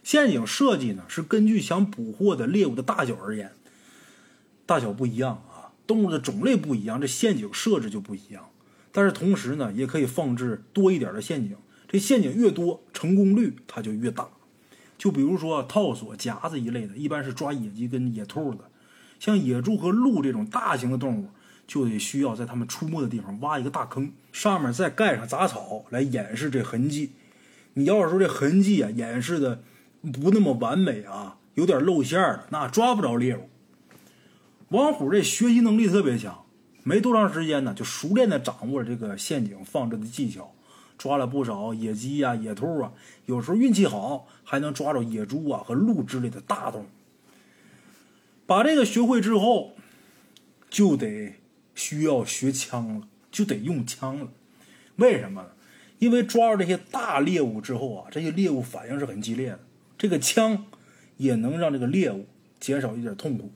[0.02, 3.52] 陷阱设计呢，是根据想捕获的猎物的大小而言，
[4.66, 5.70] 大小不一样啊。
[5.86, 8.50] 动物的种类不一样，这陷阱设置就不一样。
[8.92, 11.56] 但是同时呢，也可以放置多一点的陷阱。
[11.88, 14.28] 这陷阱越多，成功率它就越大。
[14.98, 18.62] 就比如说套索、夹子一类的，一般是抓野鸡跟野兔的。
[19.20, 21.30] 像野猪和鹿这种大型的动物，
[21.68, 27.12] 就得需要在它们出没的地方挖一个大坑，上面再盖上杂草来掩饰这痕迹。
[27.78, 29.62] 你要是说这痕迹啊掩饰的
[30.02, 33.48] 不那么完美啊，有点露馅儿那抓不着猎物。
[34.70, 36.44] 王虎这学习能力特别强，
[36.82, 40.56] 没多长时间呢，就熟练的掌握了这个陷阱放置的技巧，
[40.98, 42.92] 抓了不少野鸡啊、野兔啊，
[43.28, 46.86] 有时候运气好还能抓着野猪啊和鹿之类的大动物。
[48.48, 49.76] 把这个学会之后，
[50.68, 51.36] 就得
[51.76, 54.30] 需要学枪了，就得用枪了。
[54.96, 55.50] 为什么呢？
[56.00, 59.60] 因为抓住这些大猎物之后啊，这些猎物反应是很激烈的，
[59.98, 60.66] 这个枪
[61.18, 62.28] 也能让这个猎物
[62.60, 63.52] 减少一点痛苦。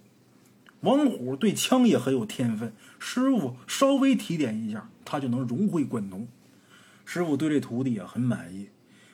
[0.81, 6.27] 王虎对枪也很有天分，师傅稍微提点一下，他就能融会贯通。
[7.05, 8.69] 师傅对这徒弟啊很满意。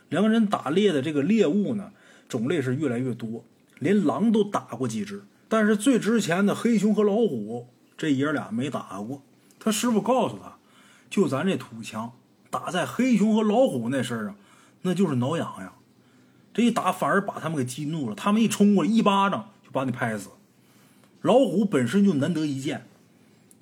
[0.07, 1.91] 两个人打猎的这个猎物呢，
[2.29, 3.43] 种类是越来越多，
[3.79, 9.21] 连狼都打过几只，但是最值钱的黑熊和老虎，这爷俩没打过。
[9.59, 10.57] 他师傅告诉他，
[11.09, 12.13] 就咱这土枪，
[12.57, 14.35] 打在黑熊和老虎那身上，
[14.81, 15.71] 那就是挠痒痒。
[16.51, 20.29] 这一打反而把他们给激怒了，他们一冲过来，一巴掌就把你拍死。
[21.21, 22.87] 老虎本身就难得一见，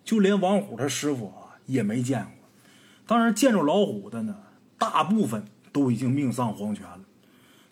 [0.05, 2.31] 就连王虎他师傅啊也没见过。
[3.05, 4.37] 当然，见着老虎的呢，
[4.77, 7.01] 大部分都已经命丧黄泉了。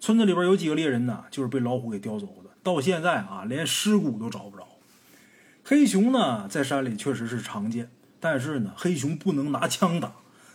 [0.02, 4.68] 村子里边有几个猎人呢，就是被老虎给叼走的，到现在啊，连尸骨都找不着。
[5.64, 10.12] 黑熊呢，在山里确实是常见，但是呢，黑熊不能拿枪打，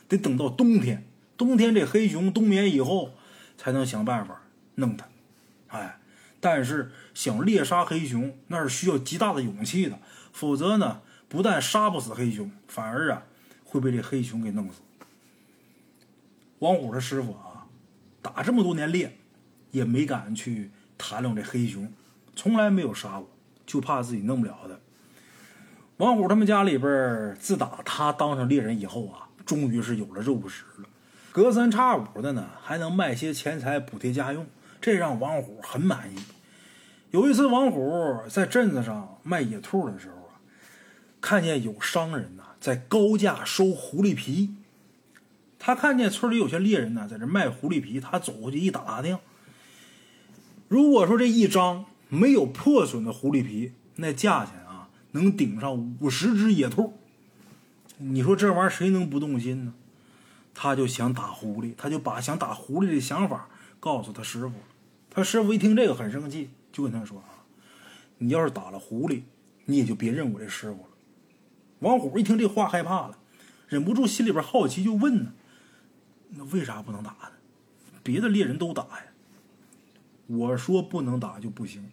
[0.08, 1.04] 得等到冬天。
[1.36, 3.10] 冬天这黑熊冬眠以后，
[3.56, 4.42] 才能想办法
[4.76, 5.06] 弄它。
[5.68, 5.94] 哎。
[6.40, 9.98] 但是想猎杀黑熊，那是需要极大的勇气的，
[10.32, 13.24] 否则呢，不但杀不死黑熊，反而啊
[13.64, 14.80] 会被这黑熊给弄死。
[16.60, 17.66] 王虎他师傅啊，
[18.22, 19.18] 打这么多年猎，
[19.72, 21.92] 也没敢去谈论这黑熊，
[22.36, 23.28] 从来没有杀过，
[23.66, 24.78] 就怕自己弄不了他。
[25.96, 30.88] 王虎他们家里边，自打他当上猎人以后啊，终于是有了肉食了，
[31.32, 34.46] 隔三差五的呢，还能卖些钱财补贴家用。
[34.78, 36.18] 这让王虎很满意。
[37.12, 40.36] 有一次，王虎在镇子上卖野兔的时候啊，
[41.22, 44.54] 看见有商人呐在高价收狐狸皮。
[45.58, 49.18] 他看见村里有些猎人呢在这卖狐狸皮，他走过去一打听，
[50.68, 56.98] 如果说这一张没有破损的狐狸皮，那价钱啊能顶上五十只野兔。
[57.98, 59.74] 你说这玩意儿谁能不动心呢？
[60.54, 64.54] 他就想打狐狸，他就把想打狐狸的想法告诉他师傅。
[65.10, 67.46] 他师傅一听这个很生气，就跟他说：“啊，
[68.18, 69.22] 你要是打了狐狸，
[69.66, 70.88] 你也就别认我这师傅了。”
[71.80, 73.18] 王虎一听这话害怕了，
[73.68, 75.32] 忍不住心里边好奇，就问呢
[76.34, 77.32] ：“那为啥不能打呢？
[78.02, 79.04] 别的猎人都打呀。”
[80.26, 81.88] 我说：“不能打就不行。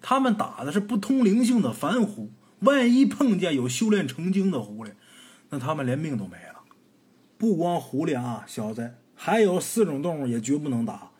[0.00, 4.90] 他们打的是不通灵性的凡狐，万一碰见有修炼成精的狐狸，
[5.58, 6.62] 他们连命都没了。
[7.38, 11.10] 不光狐狸啊，小子，还有四种动物也绝不能打。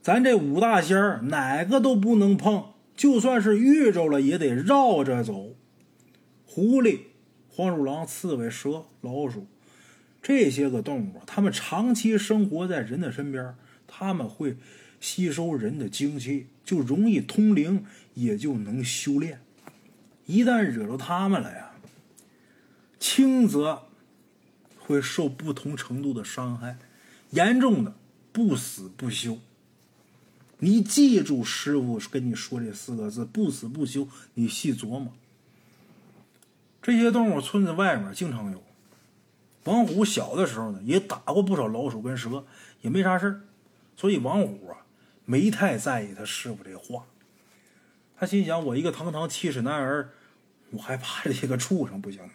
[0.00, 5.54] 咱这五大仙儿哪个都不能碰，就算是遇着了也得绕着走。
[6.46, 7.00] 狐狸。”
[7.54, 9.46] 黄鼠狼、刺猬、蛇、老鼠，
[10.22, 13.54] 这些个动物，它们长期生活在人的身边，
[13.86, 14.56] 它们会
[15.00, 19.40] 吸收人的精气，就容易通灵，也就能修炼。
[20.24, 21.71] 一旦惹着它们了呀，
[23.02, 23.82] 轻则
[24.78, 26.78] 会受不同程度的伤害，
[27.30, 27.96] 严重的
[28.30, 29.40] 不死不休。
[30.58, 35.12] 你记住师傅跟你说这四个字“不死不休”，你细琢磨。
[36.80, 38.62] 这些动物村子外面经常有。
[39.64, 42.44] 王虎小的时候呢，也打过不少老鼠跟蛇，
[42.82, 43.40] 也没啥事
[43.96, 44.86] 所以王虎啊，
[45.24, 47.04] 没太在意他师傅这话。
[48.16, 50.10] 他心想：我一个堂堂七尺男儿，
[50.70, 52.34] 我还怕这些个畜生不行吗？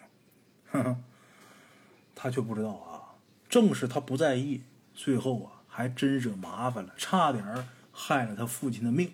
[2.14, 3.14] 他却不知道啊，
[3.48, 4.62] 正是他不在意，
[4.94, 7.44] 最后啊，还真惹麻烦了，差点
[7.92, 9.10] 害了他父亲的命。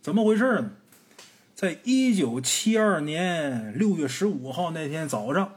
[0.00, 0.70] 怎么回事呢？
[1.54, 5.56] 在一九七二年六月十五号那天早上，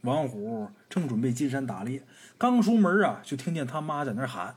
[0.00, 2.02] 王虎正准备进山打猎，
[2.38, 4.56] 刚出门啊，就听见他妈在那喊。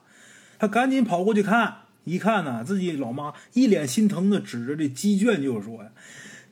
[0.58, 5.92] 他赶紧跑过去看，一看呢，自己老妈一脸心疼的指着这鸡圈就说：“呀，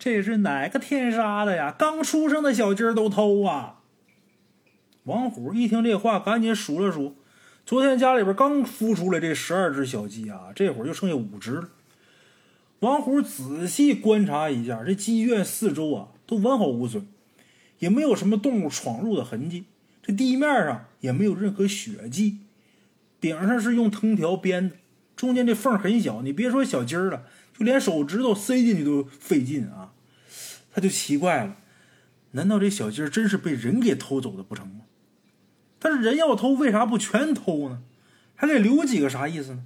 [0.04, 1.74] 这是哪个天杀的呀？
[1.80, 3.80] 刚出生的小鸡儿都偷啊！”
[5.06, 7.16] 王虎一听这话，赶紧数了数，
[7.66, 11.70] 昨天家里边刚孵出来这十二只小鸡啊，这会儿就剩下五只了。
[12.80, 17.08] 王虎仔细观察一下，这鸡圈四周啊都完好无损，
[17.80, 19.64] 也没有什么动物闯入的痕迹。
[20.02, 22.40] 这地面上也没有任何血迹，
[23.22, 24.76] 顶上是用藤条编的，
[25.16, 27.24] 中间这缝很小，你别说小鸡儿了，
[27.58, 29.92] 就连手指头塞进去都费劲啊。
[30.74, 31.56] 他就奇怪了，
[32.32, 34.82] 难道这小鸡儿真是被人给偷走的不成吗？
[35.80, 37.84] 但是人要偷，为啥不全偷呢？
[38.36, 39.64] 还给留几个啥意思呢？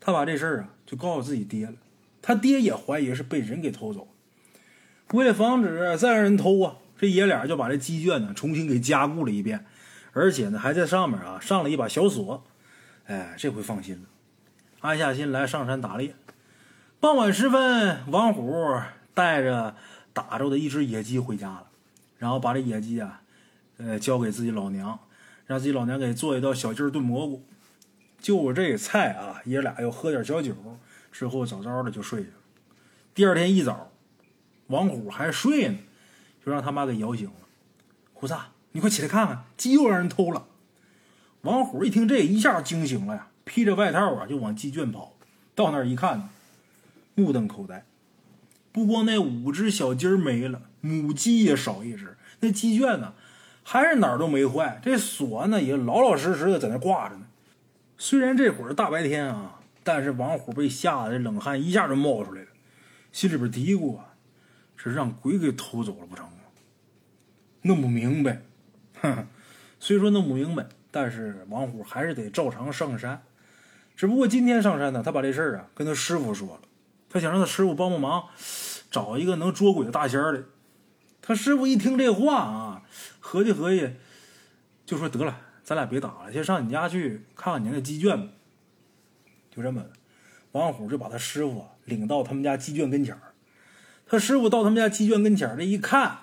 [0.00, 1.74] 他把这事儿啊就告诉自己爹了。
[2.20, 4.08] 他爹也怀疑是被人给偷走，
[5.12, 9.64] 为了防止再让人偷啊，这爷俩就把这鸡圈呢重新给加固了一遍，
[10.12, 12.44] 而且呢还在上面啊上了一把小锁。
[13.06, 14.08] 哎，这回放心了，
[14.80, 16.14] 安下心来上山打猎。
[17.00, 18.78] 傍晚时分，王虎
[19.14, 19.76] 带着
[20.18, 21.68] 打着的一只野鸡回家了，
[22.18, 23.22] 然后把这野鸡啊，
[23.76, 24.98] 呃交给自己老娘，
[25.46, 27.44] 让自己老娘给做一道小鸡炖蘑菇。
[28.20, 30.52] 就这菜啊，爷俩又喝点小酒。
[31.12, 32.34] 之后早早的就睡去了。
[33.14, 33.92] 第二天一早，
[34.66, 35.78] 王虎还睡呢，
[36.44, 37.32] 就让他妈给摇醒了。
[38.12, 38.34] 虎子，
[38.72, 40.46] 你快起来看看，鸡又让人偷了。
[41.42, 45.14] 王虎一听这一下惊醒了呀，披着外套啊就往鸡圈跑。
[45.54, 46.28] 到那儿一看，
[47.14, 47.84] 目瞪口呆。
[48.78, 52.16] 不光那五只小鸡儿没了，母鸡也少一只。
[52.40, 53.14] 那鸡圈呢，
[53.62, 57.26] 还是哪儿都没坏，这锁呢也老老实实的在那挂着呢。
[57.96, 59.56] 虽然这会儿大白天啊。
[59.84, 62.48] 但是王虎被吓得冷汗一下就冒出来了，
[63.10, 64.12] 心里边嘀咕啊
[64.76, 66.28] ：“是让鬼给偷走了不成？”
[67.62, 68.42] 弄不明白，
[69.00, 69.26] 哼。
[69.80, 73.22] 虽说弄不明白，但是王虎还是得照常上山。
[73.96, 76.60] 只不过今天上山呢，他把这事儿啊跟他师傅说了，
[77.08, 78.26] 他想让他师傅帮帮忙，
[78.90, 80.44] 找一个能捉鬼的大仙儿的。
[81.20, 82.82] 他师傅一听这话啊，
[83.20, 83.90] 合计合计，
[84.86, 88.32] 就说：“得了，咱俩别打了，先上你家去看看你那鸡圈吧。”
[89.54, 89.84] 就这么，
[90.52, 93.34] 王虎就把他师傅领到他们家鸡圈跟前儿。
[94.06, 96.20] 他师傅到他们家鸡圈跟前儿，这一看，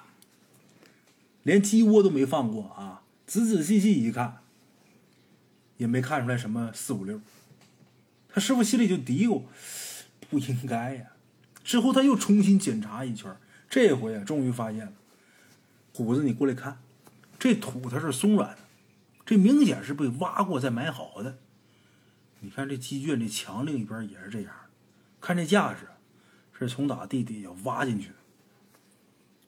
[1.43, 3.03] 连鸡窝都没放过啊！
[3.27, 4.37] 仔仔细细一看，
[5.77, 7.19] 也没看出来什么四五六。
[8.29, 9.43] 他师傅心里就嘀咕：
[10.29, 11.05] 不应该呀。
[11.65, 13.35] 之后他又重新检查一圈，
[13.67, 14.93] 这回啊，终于发现了。
[15.93, 16.77] 虎子，你过来看，
[17.39, 18.57] 这土它是松软的，
[19.25, 21.37] 这明显是被挖过再埋好的。
[22.41, 24.53] 你看这鸡圈这墙另一边也是这样，
[25.19, 25.87] 看这架势，
[26.59, 28.15] 是从打地底下挖进去的。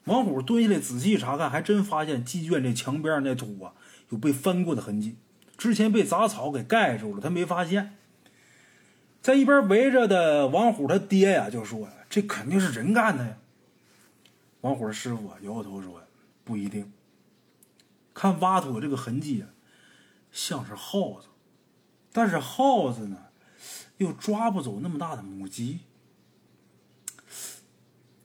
[0.06, 3.73] 王虎蹲下来仔细查看，还真发现鸡圈这墙边那土啊
[4.10, 5.17] 有被翻过的痕迹，
[5.56, 7.95] 之前被杂草给盖住了，他没发现。
[9.21, 13.37] 在一边围着的王虎他爹呀就说呀：“这肯定是人干的呀。”
[14.61, 16.01] 王虎的师傅摇摇头说
[16.43, 16.91] ：“不一定，
[18.13, 19.49] 看挖土这个痕迹啊，
[20.31, 21.27] 像是耗子。”
[22.11, 23.17] 但是耗子呢，
[23.97, 25.81] 又抓不走那么大的母鸡。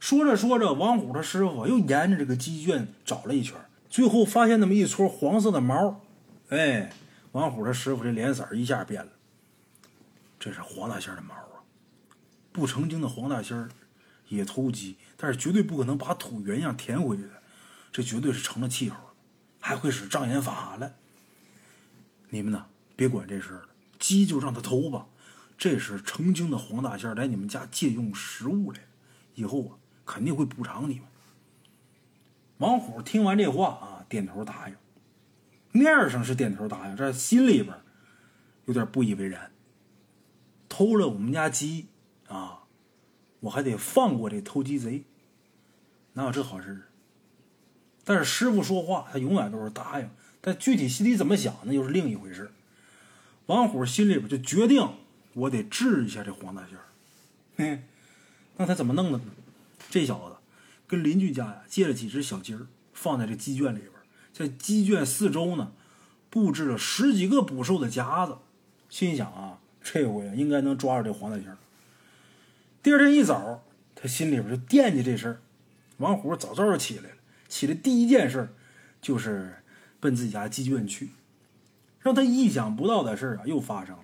[0.01, 3.57] 说着说着，王虎的师傅又沿着这个鸡圈找了一圈，
[3.91, 6.01] 最后发现那么一撮黄色的毛，
[6.49, 6.93] 哎，
[7.33, 9.13] 王虎的师傅这脸色一下变了。
[10.41, 11.35] 这是黄大仙的毛！
[12.53, 13.71] 不成精的黄大仙儿
[14.29, 17.43] 也偷鸡，但是绝对不可能把土原样填回去的，
[17.91, 18.97] 这绝对是成了气候，
[19.61, 20.95] 还会使障眼法了。
[22.31, 25.07] 你们呢，别管这事儿了，鸡就让他偷吧。
[25.59, 28.87] 这是成精的黄大仙儿来你们家借用食物来了，
[29.35, 31.05] 以后啊肯定会补偿你们。
[32.59, 34.77] 王虎听完这话啊，点头答应，
[35.73, 37.77] 面上是点头答应，这心里边
[38.65, 39.53] 有点不以为然。
[40.69, 41.87] 偷了我们家鸡
[42.33, 42.65] 啊，
[43.41, 45.05] 我还得放过这偷鸡贼，
[46.15, 46.83] 哪有这好事？
[48.05, 50.09] 但是师傅说话，他永远都是答应，
[50.41, 52.51] 但具体心里怎么想，那又是另一回事。
[53.47, 54.89] 王虎心里边就决定。
[55.35, 57.83] 我得治一下这黄大仙儿，
[58.59, 59.25] 那他怎么弄的呢？
[59.89, 60.37] 这小子
[60.87, 63.93] 跟邻居家呀借了几只小鸡儿，放在这鸡圈里边，
[64.35, 65.73] 在鸡圈四周呢
[66.29, 68.37] 布置了十几个捕兽的夹子，
[68.91, 71.57] 心想啊，这回应该能抓住这黄大仙儿。
[72.83, 73.63] 第二天一早，
[73.95, 75.41] 他心里边就惦记这事儿，
[75.99, 77.17] 王虎早早就起来了，
[77.49, 78.49] 起来第一件事
[79.01, 79.63] 就是
[80.01, 81.11] 奔自己家鸡圈去，
[82.01, 84.03] 让他意想不到的事啊又发生了。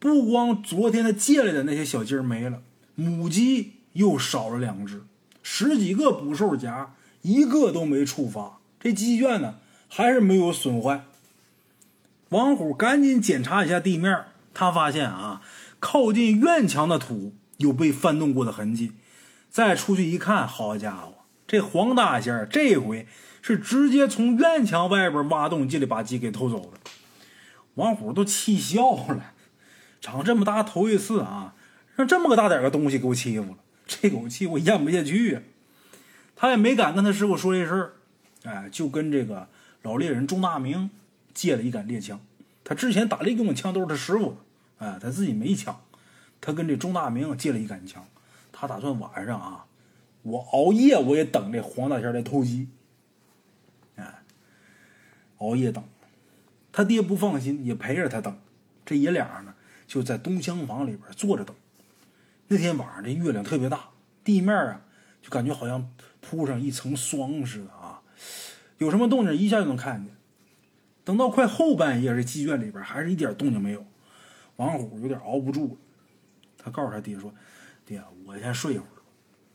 [0.00, 2.60] 不光昨天他借来的那些小鸡儿没了，
[2.96, 5.04] 母鸡又少了两只，
[5.40, 11.04] 十几个捕兽夹一个都没触发，这鸡圈呢还是没有损坏。
[12.30, 15.40] 王虎赶紧检查一下地面，他发现啊，
[15.78, 17.32] 靠近院墙的土
[17.64, 18.92] 有被翻动过的痕迹。
[19.50, 23.06] 再出去一看，好家伙，这黄大仙这回
[23.42, 26.78] 是直接从院墙外边挖洞进来，把鸡给偷走了。
[27.74, 29.32] 王虎都气笑了。
[30.00, 31.54] 长这么大头一次啊，
[31.96, 35.42] 让这么个大点个东西给我欺负了，这口气我咽不下去啊。
[36.36, 37.92] 他也没敢跟他师傅说这事儿，
[38.42, 39.48] 哎，就跟这个
[39.82, 40.90] 老猎人钟大明
[41.32, 42.20] 借了一杆猎枪。
[42.64, 44.36] 他之前打猎用的枪都是他师傅的，
[44.78, 45.83] 哎，他自己没枪，
[46.44, 48.04] 他跟这钟大明借了一杆枪。
[48.52, 49.64] 他打算晚上啊，
[50.20, 52.68] 我熬夜我也等这黄大仙来偷鸡，
[53.96, 54.22] 哎，
[55.38, 55.82] 熬夜等。
[56.70, 58.38] 他爹不放心，也陪着他等。
[58.84, 59.54] 这爷俩呢？
[59.86, 61.56] 就在东厢房里边坐着等。
[62.48, 63.88] 那天晚上这月亮特别大，
[64.22, 64.82] 地面啊
[65.22, 68.02] 就感觉好像铺上一层霜似的啊，
[68.76, 70.14] 有什么动静一下就能看见。
[71.04, 73.84] 等到快后半夜，这鸡圈里边还是一点动静没有。
[74.56, 75.76] 王虎有点熬不住了，
[76.64, 77.34] 他告诉他爹说
[77.84, 78.88] ：“爹，我先睡一会儿。”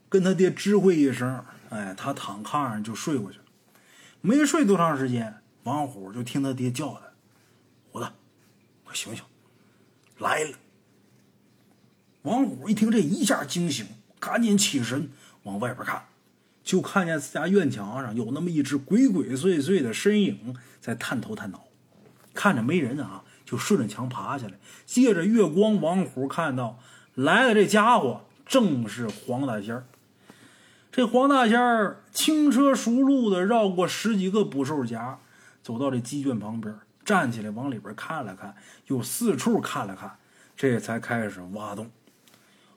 [0.07, 3.45] 跟他爹知会一声，哎，他躺炕上就睡过去了。
[4.21, 7.01] 没睡多长时间，王虎就听他爹叫他
[7.91, 8.07] ：“虎子，
[8.83, 9.23] 快醒醒！”
[10.19, 10.57] 来了！
[12.23, 13.87] 王虎一听这一下惊醒，
[14.19, 15.09] 赶紧起身
[15.43, 16.03] 往外边看，
[16.63, 21.65] 就看见自家院墙上有那么一只鬼鬼祟祟的身影在探头探脑。
[22.33, 24.53] 看着没人啊，就顺着墙爬下来。
[24.85, 26.79] 借着月光，王虎看到
[27.19, 29.85] 来的这家伙正是黄大仙儿。
[30.89, 35.19] 这黄大仙儿轻车熟路的绕过十几个捕兽夹，
[35.61, 36.73] 走到这鸡圈旁边。
[37.03, 38.55] 站起来往里边看了看，
[38.87, 40.17] 又四处看了看，
[40.55, 41.91] 这才开始挖洞。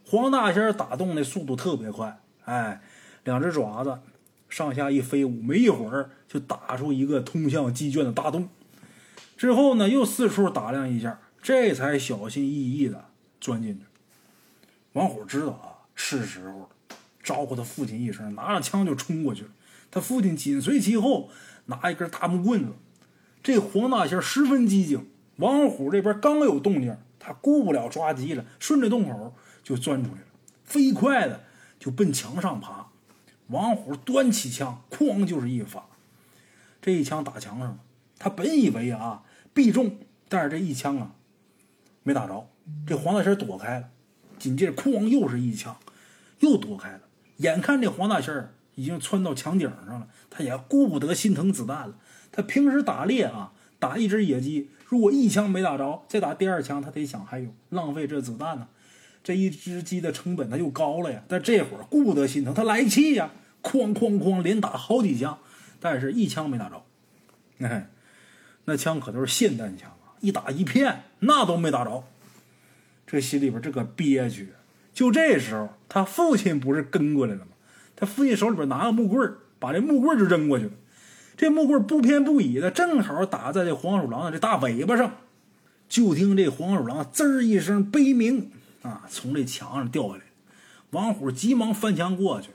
[0.04, 2.80] 黄大仙儿打洞的速度特别快，哎，
[3.22, 4.00] 两只爪子
[4.48, 8.48] 上下一飞舞，没一会儿就打出一个通向鸡圈的大洞。
[9.36, 13.04] 之后呢，又四处打量一下，这才小心翼翼的
[13.40, 13.84] 钻进去。
[14.94, 16.68] 王虎知道啊，是时候了，
[17.22, 19.50] 招呼他父亲一声，拿着枪就冲过去了。
[19.90, 21.30] 他父亲紧随其后，
[21.66, 22.72] 拿一根大木棍子。
[23.42, 30.26] 这黄大仙十分机警，王虎这边刚有动静，他顾不了抓鸡了，顺着洞口就钻出来了，
[30.64, 31.40] 飞快的
[31.78, 32.88] 就奔墙上爬。
[33.48, 35.84] 王虎端起枪，哐就是一发，
[36.80, 37.78] 这一枪打墙上了。
[38.18, 41.12] 他本以为啊必中，但是这一枪啊
[42.02, 42.48] 没打着，
[42.86, 43.88] 这黄大仙躲开了。
[44.42, 45.76] 紧接着哐又是一枪，
[46.40, 47.02] 又躲开了。
[47.36, 51.94] 眼看这黄大仙儿已经窜到墙顶上了，他也顾不得心疼子弹了。
[52.32, 58.66] 他平时打猎啊，打一只野鸡，如果一枪没打着，再打第二枪，他得想还有浪费这子弹呢。
[59.22, 61.22] 这一只鸡的成本他就高了呀。
[61.28, 63.30] 但这会儿顾不得心疼，他来气呀，
[63.62, 65.38] 哐哐哐连打好几枪，
[65.78, 66.82] 但是一枪没打着。
[67.60, 67.88] 哎，
[68.64, 72.02] 那枪可都是霰弹枪啊，一打一片，那都没打着。
[73.12, 74.54] 这心里边这个憋屈。
[74.94, 77.50] 就这时候，他父亲不是跟过来了吗？
[77.94, 80.72] 他父亲手里边拿个木棍把这木棍就扔过去了。
[81.36, 85.12] 这木棍不偏不倚的，正好打在这黄鼠狼的这大尾巴上。
[85.90, 88.50] 就听这黄鼠狼滋一声悲鸣
[88.80, 90.22] 啊，从这墙上掉下来。
[90.92, 92.48] 王虎急忙翻墙过去，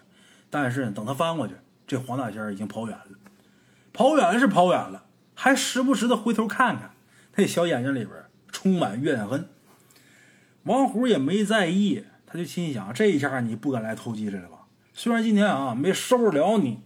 [0.49, 1.53] 但是等他翻过去，
[1.85, 3.17] 这黄大仙已经跑远了。
[3.93, 5.05] 跑远了是跑远了，
[5.35, 6.91] 还时不时的回头看看，
[7.35, 8.15] 那小眼睛里边
[8.51, 9.47] 充满怨恨。
[10.67, 14.67] 王虎也没在意，他就心想：这一下你不敢来偷鸡来了吧？
[14.93, 16.81] 虽然今天啊没收拾了你，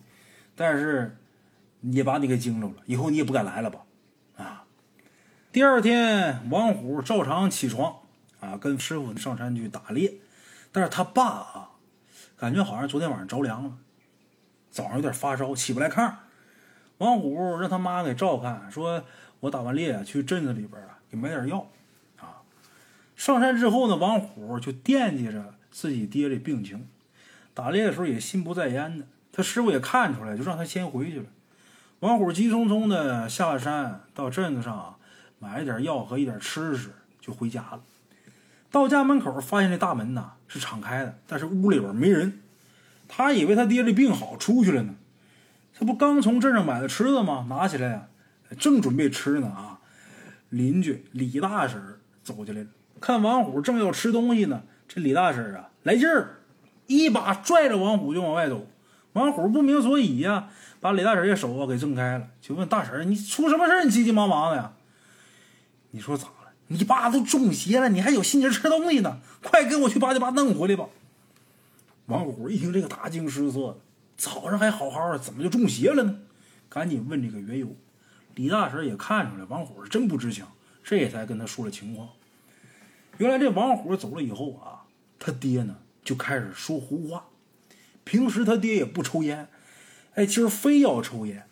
[0.55, 1.17] 但是
[1.81, 3.79] 也把你给惊着了，以后你也不敢来了吧？
[4.37, 4.65] 啊！
[5.51, 7.95] 第二天，王虎照常起床
[8.39, 10.13] 啊，跟师傅上山去打猎。
[10.71, 11.71] 但是他爸啊，
[12.37, 13.71] 感觉好像昨天晚上着凉了，
[14.69, 16.13] 早上有点发烧，起不来炕。
[16.99, 19.03] 王虎让他妈给照看，说
[19.41, 21.67] ：“我打完猎去镇子里边啊，给买点药。”
[23.21, 26.87] 上山之后呢，王虎就惦记着自己爹的病情，
[27.53, 29.05] 打猎的时候也心不在焉的。
[29.31, 31.25] 他师傅也看出来，就让他先回去了。
[31.99, 34.95] 王虎急匆匆的下了山，到镇子上
[35.37, 37.81] 买了点药和一点吃食，就回家了。
[38.71, 42.41] 到家门口，发现这大门呐是敞开的，但是屋里边没人。
[43.07, 44.95] 他以为他爹这病好出去了呢。
[45.77, 47.45] 他不刚从镇上买的吃的吗？
[47.47, 48.07] 拿起来呀，
[48.57, 49.79] 正准备吃呢啊！
[50.49, 51.79] 邻居李大婶
[52.23, 52.67] 走进来了，
[53.01, 56.37] 看王虎正要吃东西呢，这李大婶啊来劲儿，
[56.87, 58.67] 一把拽着王虎就往外走。
[59.13, 60.47] 王虎不明所以呀，
[60.79, 64.71] 把李大婶的手啊给挣开了，就问大婶：“你出什么事你急急忙忙的呀？
[65.89, 66.33] 你说咋了？”
[66.67, 69.19] 你爸都中邪了，你还有心情吃东西呢？
[69.43, 70.85] 快跟我去把你爸弄回来吧！
[72.05, 73.77] 王虎一听这个大惊失色，
[74.15, 76.19] 早上还好好的，怎么就中邪了呢？
[76.69, 77.67] 赶紧问这个缘由。
[78.35, 80.45] 李大婶也看出来王虎是真不知情，
[80.83, 82.07] 这才跟他说了情况。
[83.21, 84.81] 原来这王虎走了以后啊，
[85.19, 87.25] 他爹呢就开始说胡话。
[88.03, 89.47] 平时他爹也不抽烟，
[90.15, 91.47] 哎，今儿非要抽烟。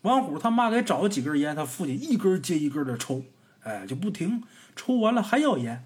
[0.00, 3.22] 王虎他妈给找了几根烟，他父亲一根接一根的抽，
[3.62, 4.42] 哎，就不停。
[4.74, 5.84] 抽完了还要烟，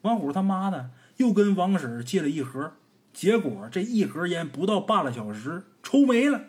[0.00, 2.72] 王虎他妈呢又跟王婶借了一盒，
[3.12, 6.40] 结果这一盒烟不到半个小时抽没了。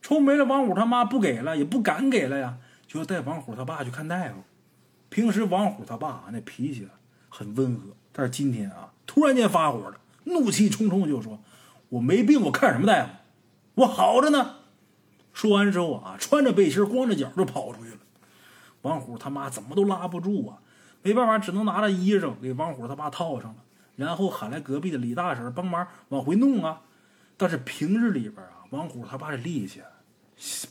[0.00, 2.58] 抽没了，王虎他妈不给了，也不敢给了呀，
[2.88, 4.42] 就带王虎他爸去看大夫。
[5.12, 6.88] 平时王虎他爸那脾气
[7.28, 11.38] 很温和，但是今天啊突然间发火了，怒气冲冲就说
[11.90, 13.10] ：“我没病，我看什么大夫？
[13.74, 14.56] 我好着呢。”
[15.34, 17.98] 说完之后啊，穿着背心光着脚就跑出去了。
[18.80, 20.56] 王虎他妈怎么都拉不住啊，
[21.02, 23.56] 没办法，只能拿着衣裳给王虎他爸套上了，
[23.96, 26.80] 然后喊来隔壁的李大婶帮忙往回弄啊。
[27.36, 29.82] 但是平日里边啊，王虎他爸的力气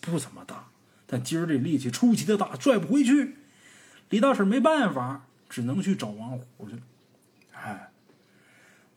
[0.02, 0.70] 不怎么大，
[1.06, 3.36] 但今儿这力气出奇的大，拽不回去。
[4.12, 6.82] 李大婶没办法，只能去找王虎去了。
[7.54, 7.90] 哎，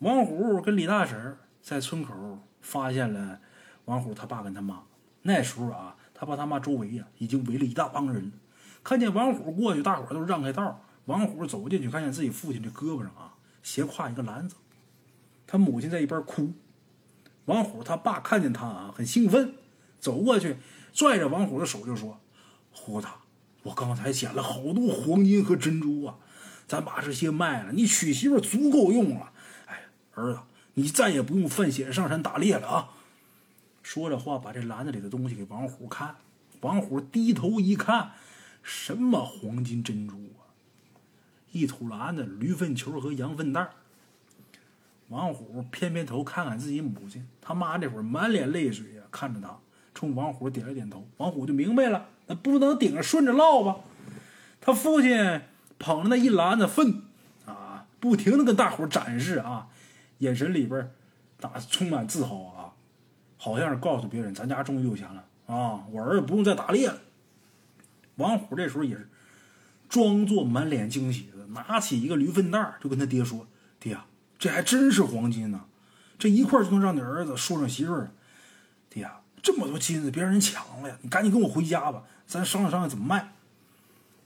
[0.00, 3.38] 王虎跟李大婶在村口发现了
[3.84, 4.82] 王虎他爸跟他妈。
[5.22, 8.32] 那时候啊，他爸他妈周围呀已经围了一大帮人。
[8.82, 10.84] 看见王虎过去，大伙都让开道。
[11.04, 14.56] 王虎走进去，看见自己父亲这胳膊上啊斜挎一个篮子，
[15.46, 16.52] 他母亲在一边哭。
[17.44, 19.54] 王虎他爸看见他啊，很兴奋，
[20.00, 20.56] 走过去
[20.92, 22.18] 拽着王虎的手就说
[22.72, 23.06] ：“虎子，
[23.64, 26.16] 我刚才捡了好多黄金和珍珠啊，
[26.66, 29.32] 咱把这些卖了，你娶媳妇足够用了。
[29.66, 29.82] 哎，
[30.14, 30.40] 儿子，
[30.74, 32.90] 你再也不用犯险上山打猎了啊！”
[33.82, 36.14] 说着话，把这篮子里的东西给王虎看。
[36.60, 38.12] 王虎低头一看。
[38.66, 40.48] 什么黄金珍珠啊！
[41.52, 43.68] 一土篮子驴粪球和羊粪蛋
[45.08, 49.58] 王虎偏偏头看看自己母亲，他妈这会儿满脸泪水呀，看着他，
[49.92, 51.06] 冲王虎点了点头。
[51.18, 53.76] 王虎就明白了，那不能顶着顺着唠吧？
[54.60, 55.42] 他父亲
[55.78, 57.02] 捧着那一篮子粪
[57.46, 59.68] 啊，不停的跟大伙展示啊，
[60.18, 60.90] 眼神里边
[61.38, 62.72] 打充满自豪啊，
[63.36, 66.98] 好像是告诉别人，咱家终于有钱了啊，我儿子不用再打猎了。
[68.16, 69.08] 王虎这时候也是
[69.88, 73.46] 装作满脸惊喜的，拿起一个驴粪袋就跟他爹说
[73.78, 73.98] ：“爹，
[74.38, 75.64] 这还真是黄金呢，
[76.18, 78.10] 这一块就能让你儿子说上媳妇儿。
[78.88, 79.10] 爹，
[79.44, 80.96] 这么多金子别让人抢了呀！
[81.02, 83.34] 你赶紧跟我回家吧，咱商量商量怎么卖。”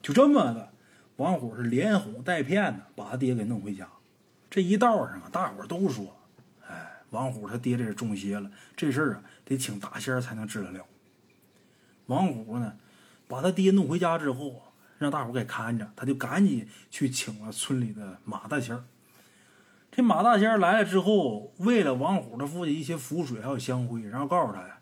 [0.00, 0.72] 就这么的，
[1.16, 3.88] 王虎是连哄带骗的把他爹给弄回家。
[4.48, 6.16] 这一道上啊，大伙都说
[6.66, 10.86] ：“哎，王虎他爹这是中邪了，这事儿啊得请大仙才能治得了。”
[12.06, 12.74] 王虎呢？
[13.26, 14.62] 把他爹弄回家之后
[14.96, 18.84] 让大伙给看着，他就赶紧去请了村里的马大仙儿。
[19.90, 24.77] 这马大仙儿来了之后，喂了王虎他父亲一些符水还有香灰，然后告诉他呀：“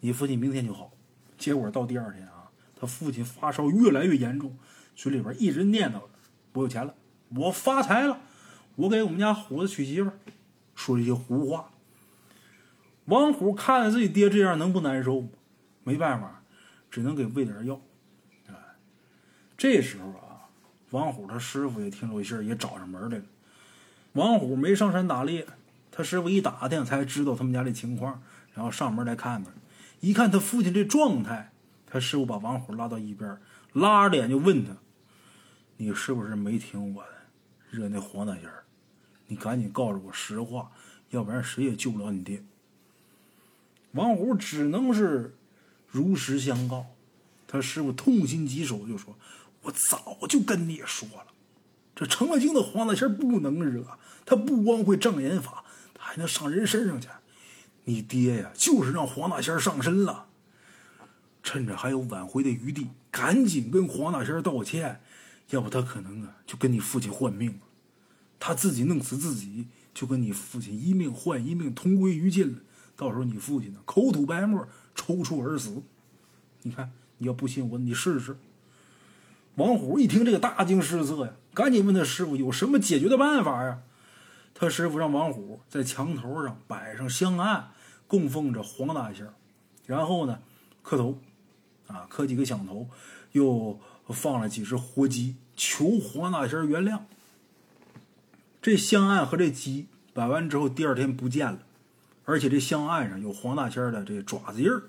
[0.00, 0.92] 你父亲明天就好。”
[1.38, 4.56] 结果到第二天啊，他父亲发烧越来越严重，
[4.94, 6.10] 嘴里边一直念叨着
[6.52, 6.94] ：“我有钱了，
[7.34, 8.20] 我发财了，
[8.76, 10.18] 我给我们家虎子娶媳妇儿。”
[10.76, 11.70] 说这些胡话。
[13.06, 15.28] 王虎看着自己爹这样，能不难受吗？
[15.82, 16.42] 没办法，
[16.90, 17.80] 只能给喂点药。
[19.56, 20.48] 这时候啊，
[20.90, 23.24] 王虎他师傅也听着信儿，也找上门来了。
[24.12, 25.46] 王虎没上山打猎，
[25.90, 28.22] 他师傅一打听才知道他们家这情况，
[28.54, 29.52] 然后上门来看看。
[30.00, 31.52] 一看他父亲这状态，
[31.86, 33.38] 他师傅把王虎拉到一边，
[33.72, 34.76] 拉着脸就问他
[35.76, 37.08] ：“你是不是没听我的，
[37.70, 38.44] 惹那黄大仙？
[39.26, 40.72] 你赶紧告诉我实话，
[41.10, 42.42] 要不然谁也救不了你爹。”
[43.92, 45.36] 王虎只能是
[45.86, 46.86] 如实相告。
[47.46, 49.18] 他师傅痛心疾首，就说
[49.62, 51.26] ：“我早就跟你说了，
[51.96, 57.08] 这成了精的黄大仙不能惹，他不光会障眼法，他还能上人身上去。
[57.84, 60.26] 你爹呀，就是让黄大仙上身了。
[61.42, 65.00] 趁着还有挽回的余地，赶紧跟黄大仙道歉，
[65.50, 67.58] 要不他可能啊就跟你父亲换命了。
[68.38, 72.58] 他自己弄死自己，就跟你父亲一命换一命，同归于尽了。
[72.96, 75.82] 到时候你父亲呢，口吐白沫，抽搐而死。
[76.62, 76.90] 你看。”
[77.22, 78.34] 你要不信我，你试试。
[79.56, 83.80] 王虎一听这个大惊失色呀，赶紧问他师傅有什么解决的办法呀？
[84.60, 87.70] 他师傅让王虎在墙头上摆上香案，
[88.06, 89.26] 供奉着黄大仙
[89.86, 90.38] 然后呢
[90.82, 91.18] 磕头，
[91.86, 92.86] 啊磕几个响头，
[93.32, 97.00] 又放了几只活鸡，求黄大仙原谅。
[98.60, 101.60] 这香案和这鸡摆完之后，第二天不见了，
[102.26, 104.82] 而且这香案上有黄大仙的这爪子印儿。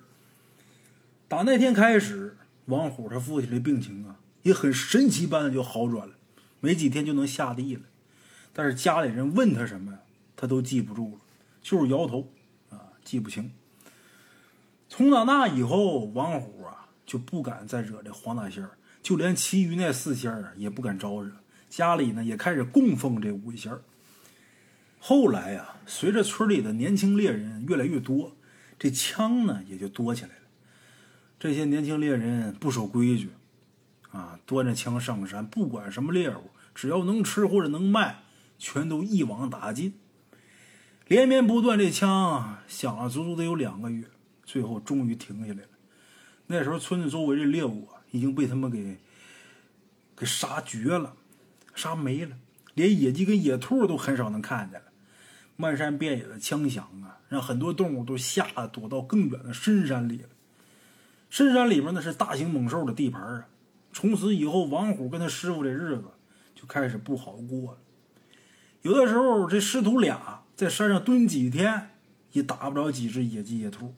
[1.30, 6.16] 打那天开始，王虎他父亲的病情啊，也很神奇般的就好转了，
[6.60, 7.84] 没几天就能下地了。
[8.54, 9.98] 但是家里人问他什么，
[10.36, 11.20] 他都记不住了，
[11.62, 12.28] 就是摇头
[12.70, 13.52] 啊，记不清。
[14.90, 18.72] 从打那以后，王虎啊就不敢再惹这黄大仙儿，
[19.02, 21.32] 就连其余那四仙儿啊也不敢招惹。
[21.70, 23.82] 家里呢也开始供奉这五仙儿。
[25.00, 28.36] 后来呀，随着村里的年轻猎人越来越多，
[28.78, 30.36] 这枪呢也就多起来了。
[31.40, 33.30] 这些年轻猎人不守规矩，
[34.12, 38.21] 啊，端着枪上山，不管什么猎物，只要能吃或者能卖，
[38.62, 39.96] 全都一网打尽。
[41.08, 44.06] 连绵不断，这枪响了足足得有两个月，
[44.46, 45.70] 最后终于停下来了。
[46.46, 49.00] 那时候村子周围的猎物啊，已经被他们给
[50.16, 51.16] 给杀绝了，
[51.74, 52.38] 杀没了，
[52.76, 54.86] 连野鸡跟野兔都很少能看见了。
[55.56, 60.30] 漫山遍野的枪响啊，让很多动物都吓得躲到更远的深山里了。
[61.32, 63.48] 深山里面那是大型猛兽的地盘啊！
[63.92, 66.06] 从此以后，王虎跟他师傅这日子
[66.54, 67.78] 就开始不好过了。
[68.82, 71.90] 有的时候，这师徒俩在山上蹲几天，
[72.32, 73.94] 也打不着几只野鸡、野兔。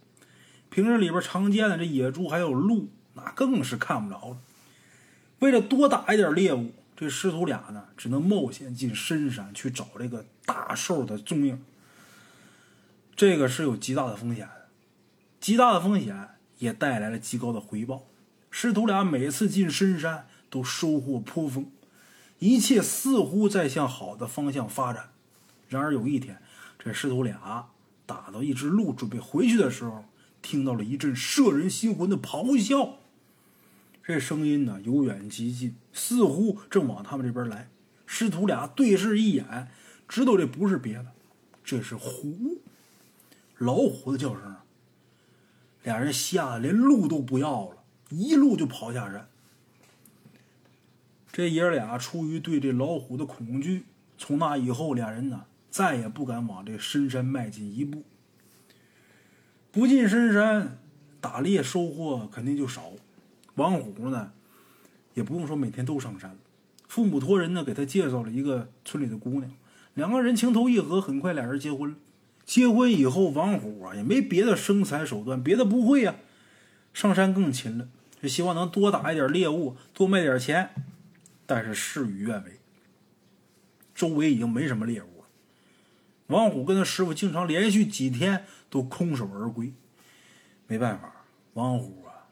[0.70, 4.38] 平日里边常见的这野猪还有鹿，那更是看不着了。
[5.40, 11.62] 为了多打一点猎物，这师徒俩呢，只能冒险进深山去找这个大兽的踪影。
[13.16, 14.68] 这个是有极大的风险的，
[15.40, 16.30] 极大的风险。
[16.60, 18.04] 也带来了极高的回报。
[18.50, 21.70] 师徒俩每次进深山都收获颇丰，
[22.44, 25.12] 一切似乎在向好的方向发展。
[25.70, 26.42] 然而有一天，
[26.78, 27.70] 这师徒俩
[28.06, 30.04] 打到一只鹿准备回去的时候，
[30.42, 32.98] 听到了一阵摄人心魂的咆哮。
[34.04, 37.70] 这声音呢由远及近，似乎正往他们这边来。
[38.06, 39.70] 师徒俩对视一眼，
[40.10, 41.06] 知道这不是别的，
[41.64, 42.58] 这是虎，
[43.58, 44.54] 老虎的叫声。
[45.84, 47.78] 俩人吓得连路都不要了，
[48.10, 49.30] 一路就跑下山。
[51.34, 53.86] 这爷俩出于对这老虎的恐惧，
[54.20, 58.04] 从那以后，俩人呢再也不敢往这深山迈进一步。
[59.72, 60.78] 不进深山
[61.20, 62.92] 打猎，收获肯定就少。
[63.56, 64.32] 王虎呢，
[65.16, 66.38] 也不用说每天都上山。
[66.88, 69.50] 父母托人呢，给他介绍了一个村里的姑娘，
[69.96, 71.98] 两个人情投意合，很快俩人结婚了。
[72.46, 76.14] 结婚以后，王虎啊也没别的生财手段，别的不会呀，
[76.94, 77.88] 上山更勤了，
[78.22, 80.70] 就希望能多打一点猎物，多卖点钱。
[81.46, 82.60] 但是事与愿违，
[83.94, 85.28] 周围已经没什么猎物了。
[86.28, 89.74] 王虎跟他师傅经常连续几天都空手而归，
[90.68, 92.28] 没办法，王虎啊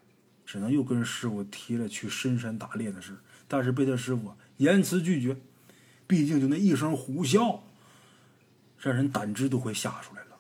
[0.46, 5.38] 只能又跟师傅提了去深山打猎的事，但是被他师傅严词拒绝，
[6.08, 7.60] 毕竟就那一声虎啸。
[8.84, 10.38] 让人胆汁都快吓出来了。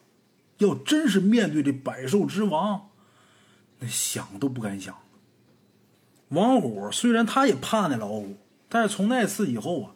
[0.57, 2.89] 要真是面对这百兽之王，
[3.77, 4.97] 那想都不敢想。
[6.29, 8.37] 王虎虽然他也怕那老虎，
[8.73, 9.91] 但是从那次以后啊，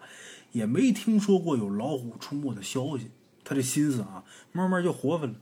[0.51, 3.09] 也没听说过有老虎出没的消息。
[3.45, 5.35] 他这心思啊，慢慢就活泛了。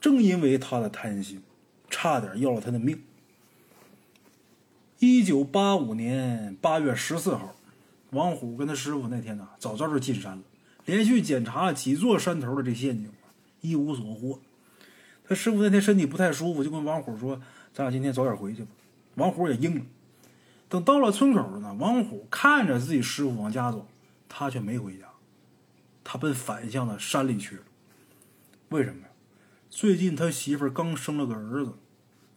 [0.00, 1.42] 正因为他的贪心，
[1.88, 3.02] 差点要了他的命。
[4.98, 7.56] 一九八五年八月十四号，
[8.10, 10.42] 王虎跟他师傅那天呢，早早就进山了。
[10.84, 13.10] 连续检查了几座山头的这陷阱，
[13.62, 14.38] 一无所获。
[15.26, 17.40] 他师傅那天身体不太舒服，就跟王虎说
[17.72, 18.68] ：“咱俩今天早点回去吧。”
[19.16, 19.84] 王虎也应了。
[20.68, 23.86] 等到了村口呢，王虎看着自己师傅往家走，
[24.28, 25.06] 他却没回家，
[26.02, 27.62] 他奔反向的山里去了。
[28.70, 29.08] 为什么呀？
[29.70, 31.74] 最近他媳妇刚生了个儿子，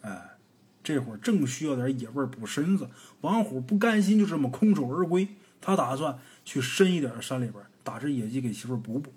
[0.01, 0.37] 哎，
[0.83, 2.89] 这会儿正需要点野味补身子。
[3.21, 5.27] 王虎不甘心就这么空手而归，
[5.59, 9.11] 他打算去深一点的山里边打只野鸡给媳妇补补。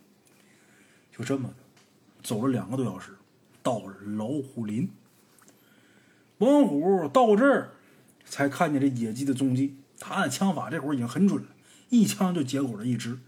[1.10, 1.54] 就这么的，
[2.22, 3.12] 走了两个多小时，
[3.62, 4.90] 到了老虎林。
[6.38, 7.72] 王虎到这儿
[8.32, 9.76] 才看见这野鸡的踪迹。
[10.00, 11.48] 他的枪法这会儿已经很准了，
[11.90, 13.18] 一枪就结果了一只。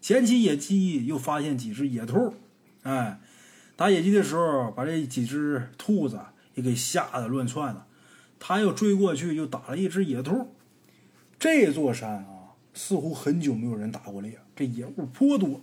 [0.00, 2.32] 捡起野鸡，又发现几只野兔。
[2.82, 3.20] 哎，
[3.76, 6.18] 打野鸡的时候，把这几只兔子
[6.54, 7.86] 也给吓得乱窜了。
[8.40, 10.54] 他又追过去，又打了一只野兔。
[11.38, 15.60] 这座山啊，似乎很久没有人打过猎，这野物颇多。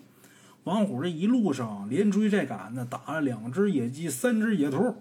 [0.66, 4.96] 王虎这一路上连追带赶的，打了两只野鸡，三只野兔。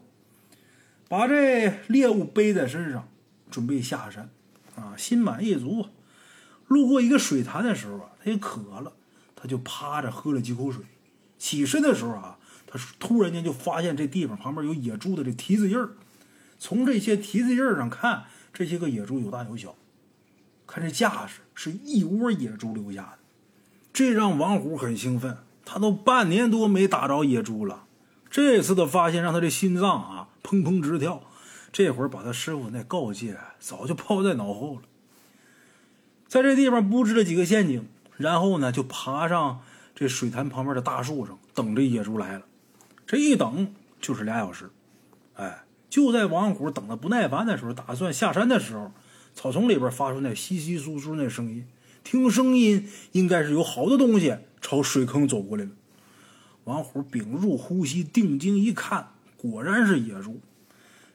[1.06, 3.06] 把这猎物背在身上，
[3.50, 4.30] 准备下山，
[4.76, 5.86] 啊，心满意足。
[6.68, 8.92] 路过一个水潭的时候啊，他也渴了，
[9.34, 10.84] 他就趴着喝了几口水。
[11.38, 15.90] 起身的时候啊，他突然间就发现这地方旁边有野猪的这蹄子印儿。
[16.58, 19.74] 从这些蹄子印儿上看，这些个野猪有大有小，
[20.66, 23.18] 看这架势是一窝野猪留下的，
[23.92, 25.38] 这让王虎很兴奋。
[25.64, 27.84] 他都半年多没打着野猪了，
[28.30, 30.28] 这次的发现让他这心脏啊。
[30.42, 31.22] 砰砰直跳，
[31.72, 34.82] 这会儿把他师傅那告诫早就抛在脑后了。
[36.26, 39.60] 在这地方布置了几个陷阱，然后呢就爬上
[39.94, 42.42] 这水潭旁边的大树上，等着野猪来了。
[43.06, 44.70] 这一等就是俩小时。
[45.34, 48.92] 哎，就在王虎等的不耐烦的时候，打算下山的时候，
[49.34, 51.66] 草丛里边发出那稀稀疏疏那声音。
[52.02, 55.70] 听声音，应该是有好多东西朝水坑走过来了。
[56.64, 59.08] 王虎屏住呼吸，定睛一看。
[59.36, 60.40] 果然是野猪，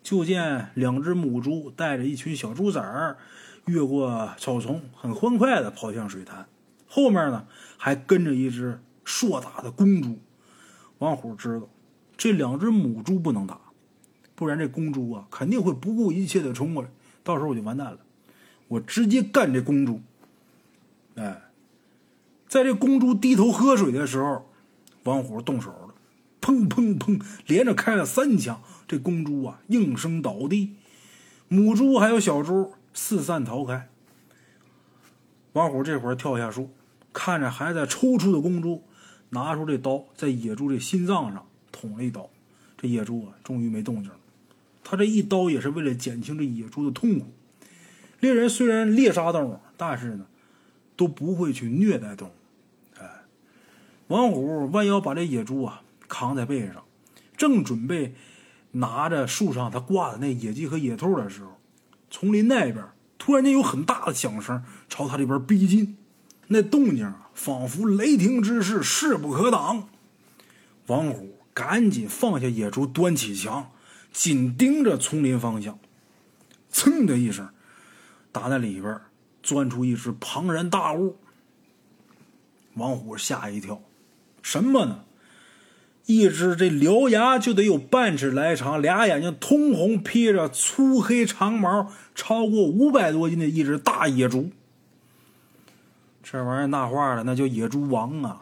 [0.05, 3.17] 就见两只母猪带着一群小猪崽儿
[3.65, 6.45] 越过草丛，很欢快的跑向水潭。
[6.87, 10.19] 后面呢还跟着一只硕大的公猪。
[10.99, 11.67] 王虎知道
[12.15, 13.59] 这两只母猪不能打，
[14.35, 16.89] 不然这公猪啊肯定会不顾一切的冲过来，
[17.23, 17.97] 到时候我就完蛋了。
[18.67, 20.01] 我直接干这公猪！
[21.15, 21.49] 哎，
[22.47, 24.47] 在这公猪低头喝水的时候，
[25.01, 25.95] 王虎动手了。
[26.39, 27.19] 砰砰砰！
[27.47, 30.75] 连着开了三枪，这公猪啊应声倒地，
[31.47, 33.89] 母猪还有小猪四散逃开。
[35.53, 36.69] 王虎这会儿跳下树，
[37.13, 38.83] 看着还在抽搐的公猪，
[39.29, 42.29] 拿出这刀在野猪这心脏上捅了一刀。
[42.77, 44.17] 这野猪啊终于没动静了。
[44.83, 47.27] 他这一刀也是为了减轻这野猪的痛苦。
[48.19, 50.25] 猎人虽然猎杀动物，但是呢
[50.95, 52.31] 都不会去虐待动物。
[52.99, 53.23] 哎，
[54.07, 55.81] 王虎弯腰把这野猪啊。
[56.07, 56.83] 扛在背上，
[57.35, 58.13] 正准备
[58.75, 61.59] 拿着树上他挂的那野鸡和野兔的时候，
[62.09, 62.83] 丛林那边
[63.17, 65.97] 突然间有很大的响声朝他这边逼近，
[66.47, 69.87] 那动静，仿佛雷霆之势，势不可挡。
[70.87, 73.71] 王虎赶紧放下野猪，端起枪，
[74.11, 75.79] 紧盯着丛林方向。
[76.69, 77.49] 噌的一声，
[78.33, 78.99] 打在里边
[79.41, 81.15] 钻出一只庞然大物。
[82.73, 83.81] 王虎吓一跳，
[84.41, 85.04] 什么呢？
[86.05, 94.51] 一只这獠牙就得有半尺来长，俩眼睛通红，披着粗黑长毛，超过五百多斤的一只大野猪。
[96.21, 98.41] 这玩意儿那话了，那叫野猪王啊！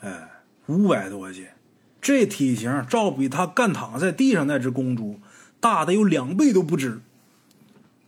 [0.00, 0.30] 哎，
[0.66, 1.46] 五百多斤，
[2.00, 5.20] 这体型照比他干躺在地上那只公猪
[5.60, 7.00] 大的有两倍都不止。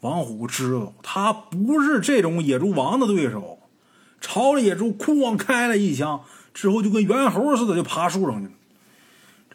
[0.00, 3.58] 王虎知道他不是这种野猪王的对手，
[4.20, 6.20] 朝着野猪哐开了一枪。
[6.52, 8.52] 之后就跟猿猴似的，就爬树上去了。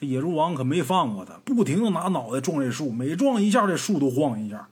[0.01, 4.67] 野猪王可没放过他，不停的拿脑袋撞这树，每撞一下，这树都晃一下。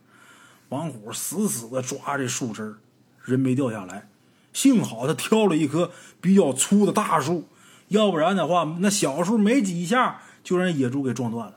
[0.68, 2.76] 王虎死死的抓这树枝
[3.24, 4.08] 人没掉下来。
[4.52, 7.44] 幸好他挑了一棵比较粗的大树，
[7.88, 11.56] 要不然的话，那小树没几下就让野猪给撞断了。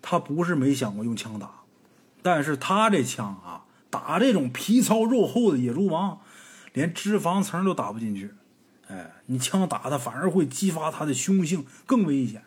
[0.00, 1.50] 他不是没想过用枪打，
[2.22, 6.18] 但是他这枪啊，打这种皮糙肉厚的野猪王，
[6.72, 8.32] 连脂肪层都打不进去。
[8.92, 12.42] 哎，你枪打他反而会激发他的凶性，更危险。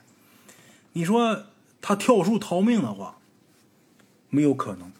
[0.94, 1.46] 你说
[1.82, 3.18] 他跳树逃命的话，
[4.30, 4.92] 没有可能。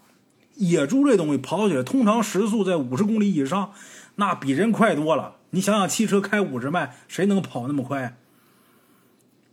[0.56, 3.74] 野猪这东西跑起来通常时速在五十公里以上，
[4.16, 5.36] 那比人快多了。
[5.52, 8.18] 你想想，汽车开五十迈，谁能跑那么快？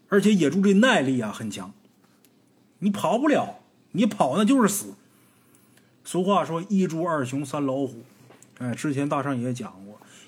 [0.09, 1.74] 而且野猪这耐力啊很强，
[2.78, 3.59] 你跑不了，
[3.90, 4.95] 你跑那就是死。
[6.05, 8.05] 俗话说一猪二熊三老虎，
[8.59, 9.81] 哎，之前大圣也讲。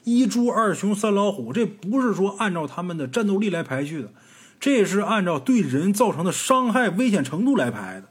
[0.05, 4.13] 一猪二熊三老虎，这不是说按照他们的战斗力来排序的，
[4.61, 8.09] 这是按照对人造成的伤害危险程度来排的。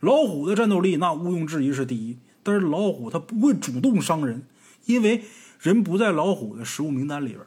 [0.00, 4.44] 老虎的战斗力那毋庸置疑是第一，但是老虎它不会主动伤人，
[4.84, 5.22] 因为
[5.60, 7.40] 人不在老虎的食物名单里边。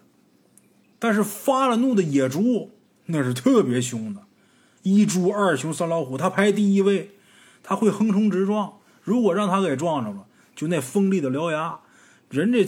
[0.97, 2.71] 但是发了怒的野猪
[3.05, 4.21] 那是特别凶的，
[4.83, 7.11] 一猪二熊三老虎，他排第一位，
[7.61, 8.73] 他会横冲直撞。
[9.03, 10.25] 如果让他给撞着了，
[10.55, 11.79] 就那锋利的獠牙，
[12.30, 12.67] 人这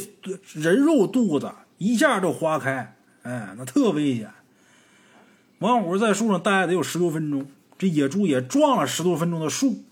[0.54, 4.32] 人肉肚子一下就划开，哎，那特危险。
[5.60, 7.46] 王虎在树上待了得有十多分钟，
[7.78, 9.84] 这野猪也撞了十多分钟的树，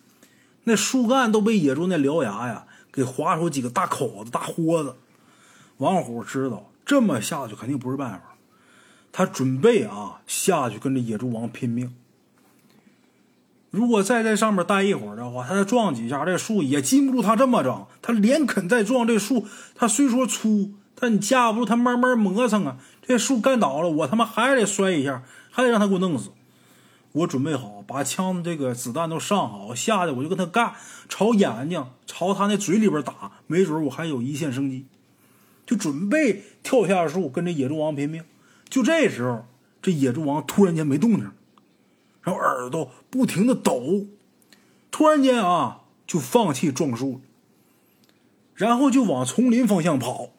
[0.64, 4.96] 那树干都被野猪那獠牙呀给划出几个大口子、大豁子。
[5.78, 8.36] 王虎知道这么下去肯定不是办法，
[9.12, 11.94] 他准备啊下去跟这野猪王拼命。
[13.72, 17.86] 如果再在上面待一会儿的话，他再撞几下，这树也禁不住他这么整。
[18.02, 19.46] 他连啃再撞这树，
[19.76, 22.78] 他虽说粗，但你架不住他慢慢磨蹭啊。
[23.02, 26.32] 这树干倒了，我他妈还得摔一下，还得让他给我弄死。
[27.12, 30.74] 我准备好，把枪这个子弹都上好，下去我就跟他干，
[31.08, 34.86] 朝眼睛，朝他那嘴里边打，没准我还有一线生机。
[35.66, 38.24] 就准备跳下树跟这野猪王拼命。
[38.68, 39.46] 就这时候，
[39.82, 41.32] 这野猪王突然间没动静。
[42.22, 44.06] 然后耳朵不停的抖，
[44.92, 47.22] 突然间啊，就放弃撞树了，
[48.56, 50.30] 然后就往丛林方向跑。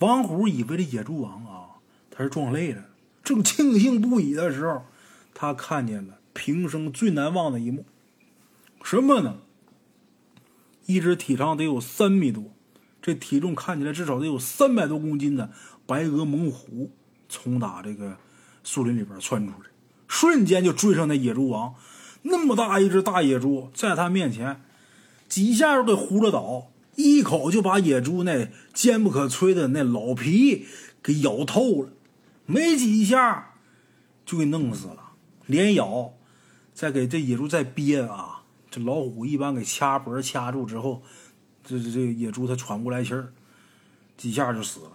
[0.00, 1.78] 王虎以为这野猪王啊，
[2.10, 2.86] 他是撞累了，
[3.22, 4.84] 正庆幸不已的时候，
[5.34, 7.84] 他看见了平生最难忘的一幕，
[8.82, 9.38] 什么呢？
[10.86, 12.44] 一只体长得有三米多，
[13.00, 15.52] 这体重看起来至少得有三百多公斤的
[15.86, 16.90] 白额猛虎，
[17.28, 18.16] 从打这个
[18.64, 19.68] 树林里边窜出来。
[20.10, 21.76] 瞬间就追上那野猪王，
[22.22, 24.60] 那么大一只大野猪，在他面前
[25.28, 30.66] 几下就给呼了倒，一口就把野猪那坚不可摧的那老皮
[31.00, 31.90] 给咬透了，
[32.44, 33.54] 没几下
[34.26, 35.12] 就给弄死了，
[35.46, 36.14] 连咬，
[36.74, 41.02] 再给这野猪再憋啊，这老虎一般给掐脖掐住之后，
[41.64, 43.32] 这这这野猪它喘不过来气儿，
[44.16, 44.90] 几下就死了，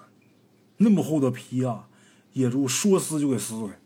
[0.76, 1.88] 那么厚的皮啊，
[2.34, 3.80] 野猪说撕就给撕开。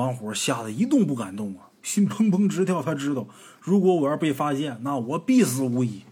[0.00, 2.82] 王虎吓得一动不敢动啊，心砰砰直跳。
[2.82, 3.26] 他知道，
[3.60, 6.02] 如果我要被发现，那我必死无疑。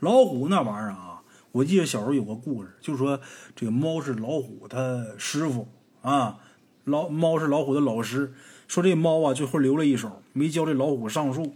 [0.00, 3.20] 老虎那玩意儿啊，我记得小时候有个故事，就说
[3.54, 5.68] 这个猫是老虎他师傅
[6.02, 6.38] 啊，
[6.82, 8.34] 老猫是老虎的老师。
[8.66, 11.54] 说这猫啊，最后留了一手，没教这老虎上树。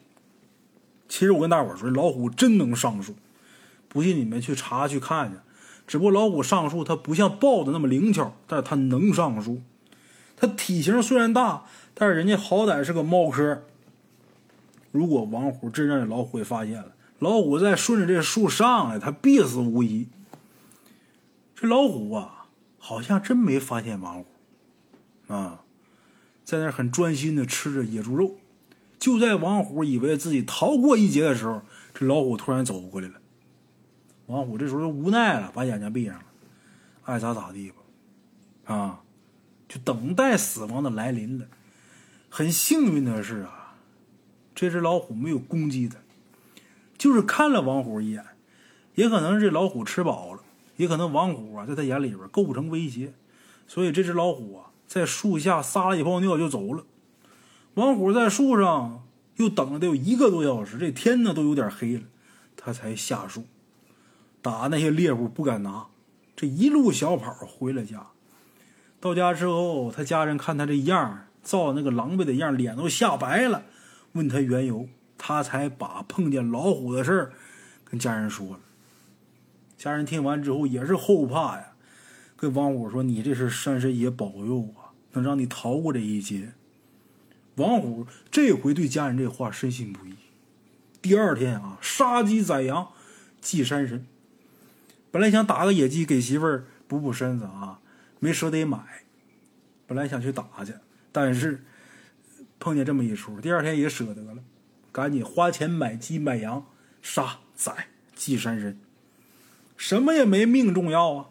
[1.09, 3.15] 其实我跟大伙说，老虎真能上树，
[3.89, 5.39] 不信你们去查去看去。
[5.87, 9.63] 只不过老虎上树，它不像豹子那么灵巧，但是它能上树。
[10.41, 11.65] 它体型虽然大，
[11.95, 13.65] 但是人家好歹是个猫科。
[14.93, 20.09] 如果王虎真让这老虎给发现了，老虎再顺着这树上来，他必死无疑。
[21.55, 22.47] 这老虎啊，
[22.79, 24.27] 好像真没发现王虎
[25.35, 25.63] 啊，
[26.45, 28.37] 在那很专心的吃着野猪肉。
[28.99, 31.63] 就在王虎以为自己逃过一劫的时候，
[31.93, 33.15] 这老虎突然走过来了。
[34.27, 36.25] 王虎这时候就无奈了，把眼睛闭上了，
[37.05, 39.01] 爱咋咋地吧，啊。
[39.69, 41.47] 就等待死亡的来临了。
[42.31, 43.77] 很幸运的是啊，
[44.55, 45.99] 这只老虎没有攻击他，
[46.97, 48.25] 就是看了王虎一眼。
[48.95, 50.41] 也可能是这老虎吃饱了，
[50.77, 53.13] 也可能王虎啊在他眼里边构不成威胁，
[53.69, 56.85] 所以这只老虎啊在树下撒了一泡尿就走了。
[57.75, 59.07] 王虎在树上
[59.37, 62.03] 又等了得有一个多小时，这天呢都有点黑了，
[62.57, 63.45] 他才下树。
[64.43, 65.87] 打那些猎物不敢拿，
[66.35, 68.09] 这一路小跑回了家。
[69.01, 73.63] 到家之后，他家人看他这样，造那个狼狈的样，脸都吓白了，
[74.13, 77.33] 问他缘由，他才把碰见老虎的事儿
[77.85, 78.61] 跟家人说了。
[79.77, 81.69] 家人听完之后也是后怕呀，
[82.37, 86.55] 跟王虎说：“你这是山神爷保佑啊，能让你逃过这一劫。”
[87.55, 90.15] 王虎这回对家人这话深信不疑。
[91.01, 92.89] 第二天啊，杀鸡宰羊
[93.41, 94.05] 祭山神。
[95.13, 97.79] 本来想打个野鸡给媳妇儿补补身子啊。
[98.21, 98.79] 没舍得买，
[99.87, 100.73] 本来想去打去，
[101.13, 101.65] 但是
[102.59, 104.37] 碰见这么一出，第二天也舍得了，
[104.91, 106.67] 赶紧花钱买鸡买羊，
[107.01, 108.79] 杀宰祭山神，
[109.77, 111.27] 什么也没命重要啊。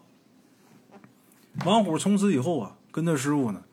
[1.66, 3.64] 王虎从此以后啊，跟他师傅呢，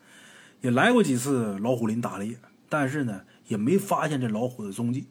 [0.62, 2.38] 也来过几次老虎林打猎，
[2.68, 5.06] 但是呢，也没发现这老虎的踪迹。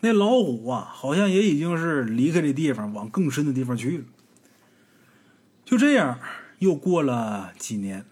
[0.00, 4.04] 那老虎啊，好像也已经是离开这地方，往更深的地方去了。
[5.64, 6.18] 就这样。
[6.58, 8.04] 又过了几年，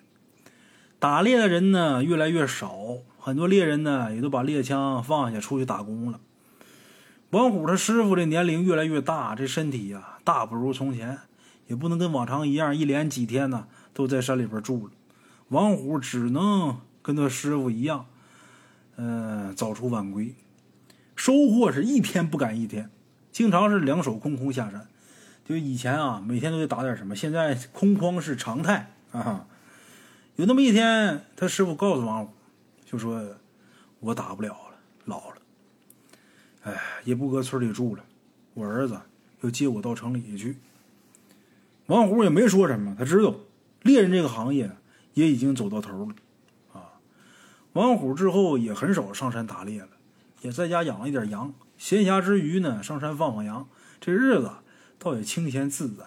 [0.99, 2.77] 打猎的人呢越来越少，
[3.19, 6.21] 很多猎人呢也都把猎枪放下，出去打工了。
[7.31, 11.19] 王虎他师傅这年龄越来越大，这身体呀大不如从前，
[11.67, 14.93] 也不能跟往常一样一连几天呢都在山里边住了。
[15.49, 18.07] 王虎只能跟他师傅一样，
[18.97, 20.35] 嗯，早出晚归，
[21.17, 22.91] 收获是一天不赶一天，
[23.31, 24.89] 经常是两手空空下山。
[25.53, 29.47] 就以前啊，每天都得打点什么，现在空筐是常态啊。
[30.37, 32.33] 有那么一天，他师傅告诉王虎，
[32.87, 33.23] 就说
[34.01, 35.37] 我打不了了，老了，
[36.63, 38.03] 哎，也不搁村里住了，
[38.55, 38.99] 我儿子
[39.43, 40.57] 要接我到城里去。
[41.85, 43.35] 王虎也没说什么，他知道
[43.83, 44.71] 猎人这个行业
[45.13, 46.15] 也已经走到头了
[46.73, 46.97] 啊。
[47.75, 49.89] 王虎之后也很少上山打猎了，
[50.41, 53.69] 也在家养了一点羊，闲暇之余呢，上山放放羊，
[54.01, 54.51] 这日子
[55.03, 56.05] 倒也清闲自在。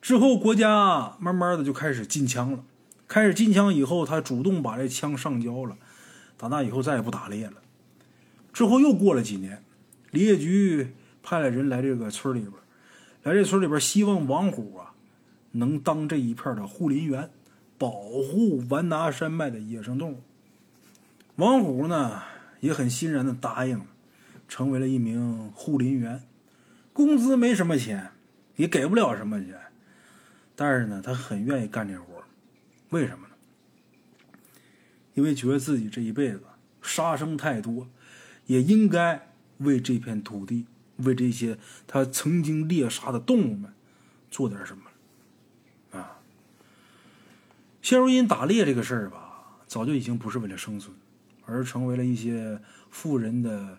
[0.00, 2.64] 之后国家慢慢的就开始禁枪了，
[3.06, 5.76] 开始禁枪以后，他主动把这枪上交了，
[6.38, 7.54] 打那以后再也不打猎了。
[8.52, 9.62] 之后又过了几年，
[10.12, 12.52] 林业局派了人来这个村里边。
[13.24, 14.94] 来这村里边，希望王虎啊
[15.50, 17.28] 能当这一片的护林员，
[17.76, 20.22] 保护完达山脉的野生动物。
[21.34, 22.22] 王虎呢
[22.60, 23.86] 也很欣然的答应了，
[24.48, 26.22] 成为了一名护林员。
[26.96, 28.10] 工资没什么钱，
[28.56, 29.54] 也给不了什么钱，
[30.54, 32.24] 但是呢，他很愿意干这活
[32.88, 33.34] 为什么呢？
[35.12, 36.40] 因为觉得自己这一辈子
[36.80, 37.86] 杀生太多，
[38.46, 39.28] 也应该
[39.58, 40.64] 为这片土地。
[41.00, 43.70] 为这些他曾经猎杀的动物们
[44.30, 44.84] 做点什么
[46.00, 46.20] 啊！
[47.82, 50.96] 现如今打猎这个事儿吧，早就已经不是为了生存，
[51.44, 52.58] 而成为了一些
[52.90, 53.78] 富人的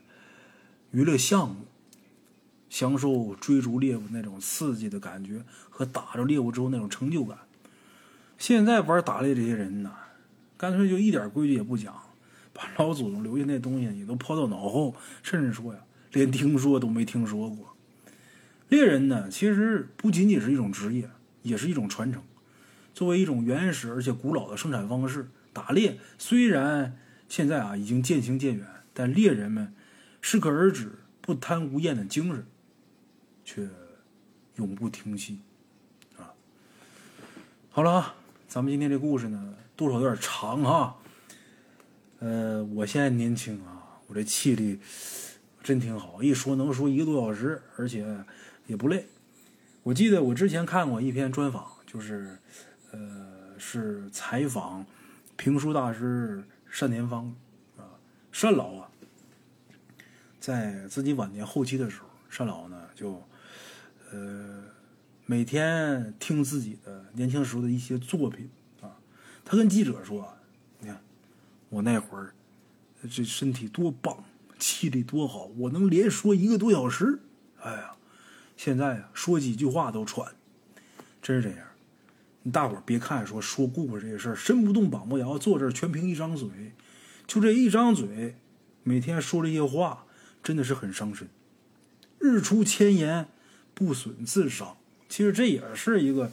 [0.92, 1.66] 娱乐项目，
[2.70, 7.38] 享受追逐猎物那种刺激的感觉和打着猎物之后那种成就感。
[8.38, 9.92] 现在玩打猎这些人呢，
[10.58, 11.94] 干脆就一点规矩也不讲，
[12.54, 15.80] 把老祖宗留下那东西也都抛到脑后，甚至说呀。
[16.14, 17.76] 连听说都没听说过，
[18.70, 21.10] 猎人呢，其实不仅仅是一种职业，
[21.44, 22.24] 也是一种传承。
[22.94, 26.98] 作为一种原始而且古老的生产方式，打猎虽然
[27.28, 29.74] 现在啊已经渐行渐远，但猎人们
[30.22, 32.46] 适可而止、不贪无厌的精神，
[33.48, 33.66] 却
[34.56, 35.40] 永不停息。
[36.18, 36.36] 啊，
[37.70, 40.98] 好了啊，咱们今天这故事呢，多少有点长哈。
[42.20, 44.82] 呃，我现在年轻啊，我这气力。
[45.64, 48.24] 真挺好，一说能说一个多小时，而且
[48.68, 49.06] 也不累。
[49.84, 52.38] 我记得我之前看过一篇专访，就是，
[52.92, 54.86] 呃，是采访
[55.36, 56.42] 评书大师
[56.80, 57.36] 单田芳
[57.76, 57.84] 啊，
[58.32, 58.90] 单老啊，
[60.40, 63.22] 在自己晚年后期的时候，单老呢就，
[64.18, 64.64] 呃，
[65.28, 68.50] 每天听自己的年轻时候的一些作品
[68.82, 68.98] 啊，
[69.46, 70.28] 他跟记者说
[70.80, 71.00] ：“你看
[71.70, 72.34] 我那会儿
[73.10, 74.24] 这身体多棒。”
[74.60, 77.20] 气力多好，我能连说一个多小时。
[77.62, 77.92] 哎呀，
[78.56, 80.34] 现在啊，说几句话都喘，
[81.22, 81.68] 真是这样。
[82.52, 86.50] 大伙儿别看说说故事这些事儿，身不动膀不摇，坐这儿全凭一张嘴，
[87.28, 88.36] 就这一张嘴，
[88.82, 90.08] 每天说这些话，
[90.42, 91.30] 真的是很伤身。
[92.18, 93.28] 日出千言，
[93.78, 94.76] 不损自伤。
[95.08, 96.32] 其实这也是一个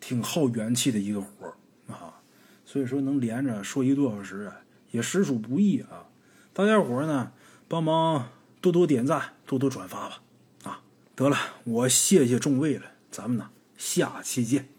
[0.00, 1.54] 挺耗元气的一个活儿
[1.86, 2.20] 啊。
[2.66, 4.50] 所以说，能连着说一个多小时，
[4.90, 6.08] 也实属不易啊。
[6.52, 7.30] 大家伙儿呢？
[7.66, 8.28] 帮忙
[8.60, 10.22] 多多点赞，多多转发吧！
[10.64, 10.82] 啊，
[11.14, 14.73] 得了，我谢谢众位了，咱们呢下期见。